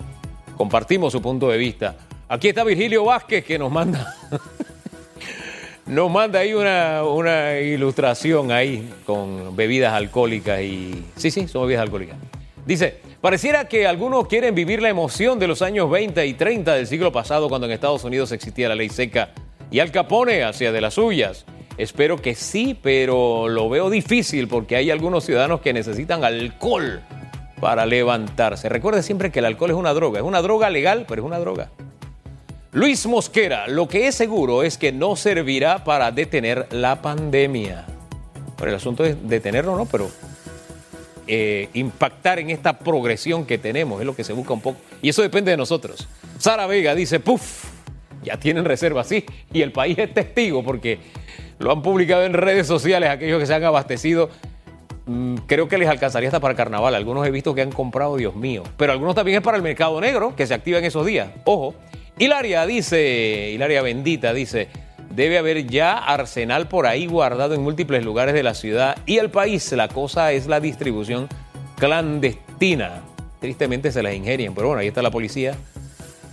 Compartimos 0.56 1.12
su 1.12 1.22
punto 1.22 1.48
de 1.48 1.56
vista. 1.56 1.96
Aquí 2.28 2.48
está 2.48 2.64
Virgilio 2.64 3.04
Vázquez 3.04 3.44
que 3.44 3.58
nos 3.58 3.70
manda, 3.70 4.14
nos 5.86 6.10
manda 6.10 6.40
ahí 6.40 6.54
una, 6.54 7.04
una 7.04 7.60
ilustración 7.60 8.50
ahí 8.50 8.92
con 9.06 9.54
bebidas 9.54 9.92
alcohólicas 9.92 10.60
y... 10.62 11.04
Sí, 11.16 11.30
sí, 11.30 11.48
son 11.48 11.62
bebidas 11.62 11.82
alcohólicas. 11.82 12.16
Dice, 12.66 13.00
Pareciera 13.24 13.68
que 13.68 13.86
algunos 13.86 14.28
quieren 14.28 14.54
vivir 14.54 14.82
la 14.82 14.90
emoción 14.90 15.38
de 15.38 15.48
los 15.48 15.62
años 15.62 15.90
20 15.90 16.26
y 16.26 16.34
30 16.34 16.74
del 16.74 16.86
siglo 16.86 17.10
pasado 17.10 17.48
cuando 17.48 17.66
en 17.66 17.72
Estados 17.72 18.04
Unidos 18.04 18.32
existía 18.32 18.68
la 18.68 18.74
ley 18.74 18.90
seca 18.90 19.30
y 19.70 19.80
Al 19.80 19.90
Capone 19.90 20.44
hacía 20.44 20.72
de 20.72 20.82
las 20.82 20.92
suyas. 20.92 21.46
Espero 21.78 22.20
que 22.20 22.34
sí, 22.34 22.78
pero 22.82 23.48
lo 23.48 23.70
veo 23.70 23.88
difícil 23.88 24.46
porque 24.46 24.76
hay 24.76 24.90
algunos 24.90 25.24
ciudadanos 25.24 25.62
que 25.62 25.72
necesitan 25.72 26.22
alcohol 26.22 27.00
para 27.62 27.86
levantarse. 27.86 28.68
Recuerde 28.68 29.02
siempre 29.02 29.32
que 29.32 29.38
el 29.38 29.46
alcohol 29.46 29.70
es 29.70 29.76
una 29.76 29.94
droga, 29.94 30.18
es 30.18 30.26
una 30.26 30.42
droga 30.42 30.68
legal, 30.68 31.06
pero 31.08 31.22
es 31.22 31.26
una 31.26 31.38
droga. 31.38 31.70
Luis 32.72 33.06
Mosquera, 33.06 33.68
lo 33.68 33.88
que 33.88 34.06
es 34.06 34.16
seguro 34.16 34.62
es 34.62 34.76
que 34.76 34.92
no 34.92 35.16
servirá 35.16 35.82
para 35.82 36.12
detener 36.12 36.66
la 36.72 37.00
pandemia. 37.00 37.86
Pero 38.58 38.70
el 38.70 38.76
asunto 38.76 39.02
es 39.02 39.16
detenerlo, 39.26 39.78
¿no? 39.78 39.86
Pero 39.86 40.10
eh, 41.26 41.68
impactar 41.74 42.38
en 42.38 42.50
esta 42.50 42.78
progresión 42.78 43.46
que 43.46 43.58
tenemos, 43.58 44.00
es 44.00 44.06
lo 44.06 44.14
que 44.14 44.24
se 44.24 44.32
busca 44.32 44.52
un 44.52 44.60
poco. 44.60 44.78
Y 45.02 45.08
eso 45.08 45.22
depende 45.22 45.50
de 45.50 45.56
nosotros. 45.56 46.08
Sara 46.38 46.66
Vega 46.66 46.94
dice, 46.94 47.20
puff, 47.20 47.64
ya 48.22 48.38
tienen 48.38 48.64
reservas, 48.64 49.08
sí, 49.08 49.24
y 49.52 49.62
el 49.62 49.72
país 49.72 49.98
es 49.98 50.12
testigo 50.12 50.64
porque 50.64 50.98
lo 51.58 51.72
han 51.72 51.82
publicado 51.82 52.24
en 52.24 52.32
redes 52.32 52.66
sociales 52.66 53.10
aquellos 53.10 53.40
que 53.40 53.46
se 53.46 53.54
han 53.54 53.64
abastecido. 53.64 54.30
Mm, 55.06 55.36
creo 55.46 55.68
que 55.68 55.78
les 55.78 55.88
alcanzaría 55.88 56.28
hasta 56.28 56.40
para 56.40 56.54
carnaval. 56.54 56.94
Algunos 56.94 57.26
he 57.26 57.30
visto 57.30 57.54
que 57.54 57.62
han 57.62 57.72
comprado, 57.72 58.16
Dios 58.16 58.34
mío. 58.34 58.62
Pero 58.76 58.92
algunos 58.92 59.14
también 59.14 59.38
es 59.38 59.42
para 59.42 59.56
el 59.56 59.62
mercado 59.62 60.00
negro, 60.00 60.34
que 60.34 60.46
se 60.46 60.54
activa 60.54 60.78
en 60.78 60.84
esos 60.84 61.06
días. 61.06 61.28
Ojo. 61.44 61.74
Hilaria 62.16 62.64
dice, 62.64 63.50
Hilaria 63.52 63.82
Bendita 63.82 64.32
dice, 64.32 64.68
Debe 65.14 65.38
haber 65.38 65.66
ya 65.68 65.96
arsenal 65.96 66.66
por 66.66 66.86
ahí 66.88 67.06
guardado 67.06 67.54
en 67.54 67.62
múltiples 67.62 68.04
lugares 68.04 68.34
de 68.34 68.42
la 68.42 68.52
ciudad 68.52 68.96
y 69.06 69.18
el 69.18 69.30
país. 69.30 69.70
La 69.70 69.86
cosa 69.86 70.32
es 70.32 70.48
la 70.48 70.58
distribución 70.58 71.28
clandestina. 71.78 73.02
Tristemente 73.40 73.92
se 73.92 74.02
las 74.02 74.12
ingerien, 74.12 74.54
pero 74.54 74.68
bueno, 74.68 74.80
ahí 74.80 74.88
está 74.88 75.02
la 75.02 75.12
policía. 75.12 75.54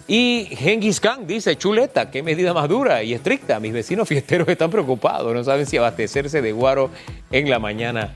Y 0.07 0.47
Genghis 0.49 0.99
Khan 0.99 1.27
dice, 1.27 1.55
chuleta, 1.57 2.09
qué 2.09 2.23
medida 2.23 2.55
más 2.55 2.67
dura 2.67 3.03
y 3.03 3.13
estricta. 3.13 3.59
Mis 3.59 3.71
vecinos 3.71 4.07
fiesteros 4.07 4.47
están 4.47 4.71
preocupados, 4.71 5.31
no 5.31 5.43
saben 5.43 5.67
si 5.67 5.77
abastecerse 5.77 6.41
de 6.41 6.51
guaro 6.51 6.89
en 7.31 7.51
la 7.51 7.59
mañana 7.59 8.15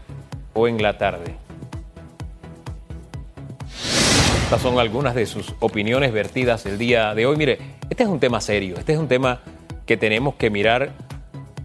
o 0.53 0.67
en 0.67 0.81
la 0.81 0.97
tarde. 0.97 1.35
Estas 4.45 4.61
son 4.61 4.79
algunas 4.79 5.13
de 5.13 5.27
sus 5.27 5.53
opiniones 5.59 6.11
vertidas 6.11 6.65
el 6.65 6.79
día 6.79 7.13
de 7.13 7.27
hoy. 7.27 7.35
Mire, 7.37 7.59
este 7.87 8.01
es 8.01 8.09
un 8.09 8.19
tema 8.19 8.41
serio, 8.41 8.77
este 8.77 8.93
es 8.93 8.99
un 8.99 9.07
tema 9.07 9.41
que 9.85 9.97
tenemos 9.97 10.35
que 10.35 10.49
mirar 10.49 10.91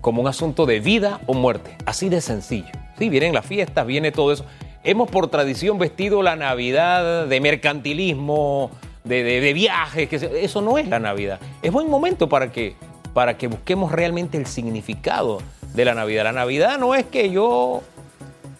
como 0.00 0.22
un 0.22 0.28
asunto 0.28 0.66
de 0.66 0.80
vida 0.80 1.20
o 1.26 1.34
muerte, 1.34 1.76
así 1.86 2.08
de 2.08 2.20
sencillo. 2.20 2.70
Sí, 2.98 3.08
vienen 3.08 3.34
las 3.34 3.46
fiestas, 3.46 3.86
viene 3.86 4.12
todo 4.12 4.32
eso. 4.32 4.44
Hemos 4.82 5.10
por 5.10 5.28
tradición 5.28 5.78
vestido 5.78 6.22
la 6.22 6.36
Navidad 6.36 7.26
de 7.26 7.40
mercantilismo, 7.40 8.70
de, 9.04 9.52
viajes, 9.52 10.08
que 10.08 10.16
eso 10.16 10.62
no 10.62 10.78
es 10.78 10.88
la 10.88 11.00
Navidad. 11.00 11.38
Es 11.62 11.72
buen 11.72 11.88
momento 11.88 12.28
para 12.28 12.50
que, 12.50 12.76
para 13.12 13.36
que 13.36 13.46
busquemos 13.46 13.92
realmente 13.92 14.38
el 14.38 14.46
significado 14.46 15.38
de 15.74 15.84
la 15.84 15.94
Navidad. 15.94 16.24
La 16.24 16.32
Navidad 16.32 16.78
no 16.78 16.94
es 16.94 17.04
que 17.04 17.30
yo 17.30 17.82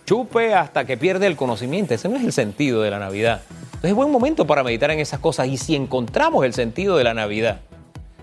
chupe 0.05 0.55
hasta 0.55 0.85
que 0.85 0.97
pierde 0.97 1.27
el 1.27 1.37
conocimiento, 1.37 1.95
ese 1.95 2.09
no 2.09 2.17
es 2.17 2.25
el 2.25 2.33
sentido 2.33 2.83
de 2.83 2.91
la 2.91 2.99
Navidad. 2.99 3.43
Entonces 3.65 3.91
es 3.91 3.97
buen 3.97 4.11
momento 4.11 4.47
para 4.47 4.63
meditar 4.63 4.91
en 4.91 4.99
esas 4.99 5.21
cosas 5.21 5.49
y 5.49 5.57
si 5.57 5.75
encontramos 5.75 6.45
el 6.45 6.53
sentido 6.53 6.97
de 6.97 7.05
la 7.05 7.15
Navidad, 7.15 7.61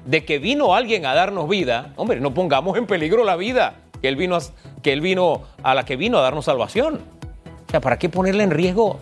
de 0.07 0.23
que 0.23 0.39
vino 0.39 0.73
alguien 0.73 1.05
a 1.05 1.13
darnos 1.13 1.47
vida, 1.47 1.93
hombre, 1.97 2.19
no 2.19 2.33
pongamos 2.33 2.77
en 2.77 2.87
peligro 2.87 3.23
la 3.23 3.35
vida 3.35 3.75
que 4.01 4.07
él 4.07 4.15
vino 4.15 4.37
a, 4.37 4.39
que 4.81 4.93
él 4.93 5.01
vino 5.01 5.43
a 5.61 5.75
la 5.75 5.83
que 5.83 5.97
vino 5.97 6.17
a 6.17 6.21
darnos 6.21 6.45
salvación. 6.45 7.01
O 7.67 7.69
sea, 7.69 7.81
¿para 7.81 7.99
qué 7.99 8.07
ponerle 8.07 8.43
en 8.43 8.51
riesgo 8.51 8.99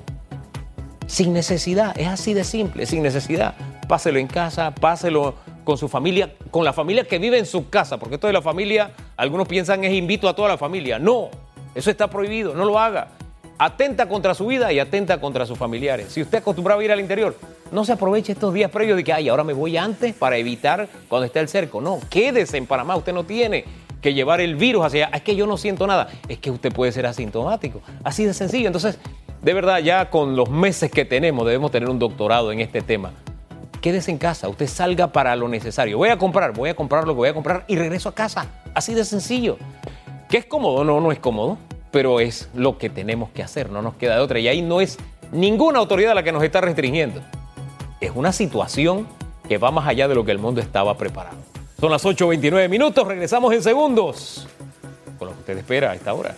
sin 1.05 1.31
necesidad? 1.31 1.97
Es 1.97 2.07
así 2.07 2.33
de 2.33 2.43
simple, 2.43 2.87
sin 2.87 3.03
necesidad. 3.03 3.53
Páselo 3.87 4.17
en 4.17 4.25
casa, 4.25 4.73
páselo 4.73 5.35
con 5.63 5.77
su 5.77 5.87
familia, 5.87 6.33
con 6.49 6.65
la 6.65 6.73
familia 6.73 7.03
que 7.03 7.19
vive 7.19 7.37
en 7.37 7.45
su 7.45 7.69
casa, 7.69 7.97
porque 7.99 8.15
esto 8.15 8.25
de 8.27 8.33
la 8.33 8.41
familia, 8.41 8.91
algunos 9.15 9.47
piensan 9.47 9.83
es 9.83 9.93
invito 9.93 10.27
a 10.27 10.35
toda 10.35 10.49
la 10.49 10.57
familia. 10.57 10.97
No, 10.97 11.29
eso 11.75 11.91
está 11.91 12.09
prohibido, 12.09 12.55
no 12.55 12.65
lo 12.65 12.79
haga 12.79 13.09
atenta 13.57 14.07
contra 14.07 14.33
su 14.33 14.47
vida 14.47 14.71
y 14.73 14.79
atenta 14.79 15.19
contra 15.19 15.45
sus 15.45 15.57
familiares. 15.57 16.11
Si 16.11 16.21
usted 16.21 16.39
acostumbraba 16.39 16.81
a 16.81 16.83
ir 16.85 16.91
al 16.91 16.99
interior, 16.99 17.35
no 17.71 17.85
se 17.85 17.93
aproveche 17.93 18.33
estos 18.33 18.53
días 18.53 18.71
previos 18.71 18.97
de 18.97 19.03
que, 19.03 19.13
ay, 19.13 19.29
ahora 19.29 19.43
me 19.43 19.53
voy 19.53 19.77
antes 19.77 20.13
para 20.13 20.37
evitar 20.37 20.87
cuando 21.07 21.25
esté 21.25 21.39
el 21.39 21.47
cerco. 21.47 21.81
No, 21.81 21.99
quédese 22.09 22.57
en 22.57 22.65
Panamá, 22.65 22.95
usted 22.95 23.13
no 23.13 23.23
tiene 23.23 23.65
que 24.01 24.13
llevar 24.13 24.41
el 24.41 24.55
virus 24.55 24.85
hacia 24.85 25.07
allá. 25.07 25.17
Es 25.17 25.23
que 25.23 25.35
yo 25.35 25.47
no 25.47 25.57
siento 25.57 25.87
nada, 25.87 26.07
es 26.27 26.39
que 26.39 26.51
usted 26.51 26.71
puede 26.71 26.91
ser 26.91 27.05
asintomático. 27.05 27.81
Así 28.03 28.25
de 28.25 28.33
sencillo. 28.33 28.67
Entonces, 28.67 28.99
de 29.41 29.53
verdad, 29.53 29.79
ya 29.79 30.09
con 30.09 30.35
los 30.35 30.49
meses 30.49 30.91
que 30.91 31.05
tenemos, 31.05 31.45
debemos 31.45 31.71
tener 31.71 31.89
un 31.89 31.99
doctorado 31.99 32.51
en 32.51 32.59
este 32.59 32.81
tema. 32.81 33.13
Quédese 33.81 34.11
en 34.11 34.17
casa, 34.17 34.47
usted 34.47 34.67
salga 34.67 35.07
para 35.07 35.35
lo 35.35 35.47
necesario. 35.47 35.97
Voy 35.97 36.09
a 36.09 36.17
comprar, 36.17 36.53
voy 36.53 36.69
a 36.69 36.75
comprar 36.75 37.05
lo 37.05 37.13
que 37.13 37.17
voy 37.17 37.29
a 37.29 37.33
comprar 37.33 37.65
y 37.67 37.75
regreso 37.75 38.09
a 38.09 38.15
casa. 38.15 38.47
Así 38.73 38.93
de 38.93 39.05
sencillo. 39.05 39.57
¿Qué 40.29 40.37
es 40.37 40.45
cómodo? 40.45 40.83
No, 40.83 40.99
no 40.99 41.11
es 41.11 41.19
cómodo 41.19 41.57
pero 41.95 42.19
es 42.19 42.49
lo 42.53 42.77
que 42.77 42.89
tenemos 42.89 43.29
que 43.29 43.41
hacer, 43.41 43.69
no 43.69 43.81
nos 43.81 43.95
queda 43.95 44.15
de 44.15 44.19
otra. 44.19 44.37
Y 44.37 44.49
ahí 44.49 44.61
no 44.61 44.81
es 44.81 44.97
ninguna 45.31 45.79
autoridad 45.79 46.13
la 46.13 46.23
que 46.23 46.33
nos 46.33 46.43
está 46.43 46.59
restringiendo. 46.59 47.21
Es 48.05 48.11
una 48.13 48.31
situación 48.31 49.07
que 49.49 49.57
va 49.57 49.71
más 49.71 49.87
allá 49.87 50.07
de 50.07 50.13
lo 50.13 50.23
que 50.23 50.31
el 50.31 50.37
mundo 50.37 50.61
estaba 50.61 50.95
preparado. 50.95 51.37
Son 51.79 51.89
las 51.89 52.05
8.29 52.05 52.69
minutos, 52.69 53.07
regresamos 53.07 53.51
en 53.51 53.63
segundos 53.63 54.47
con 55.17 55.29
lo 55.29 55.33
que 55.33 55.39
usted 55.39 55.57
espera 55.57 55.89
a 55.89 55.95
esta 55.95 56.13
hora. 56.13 56.35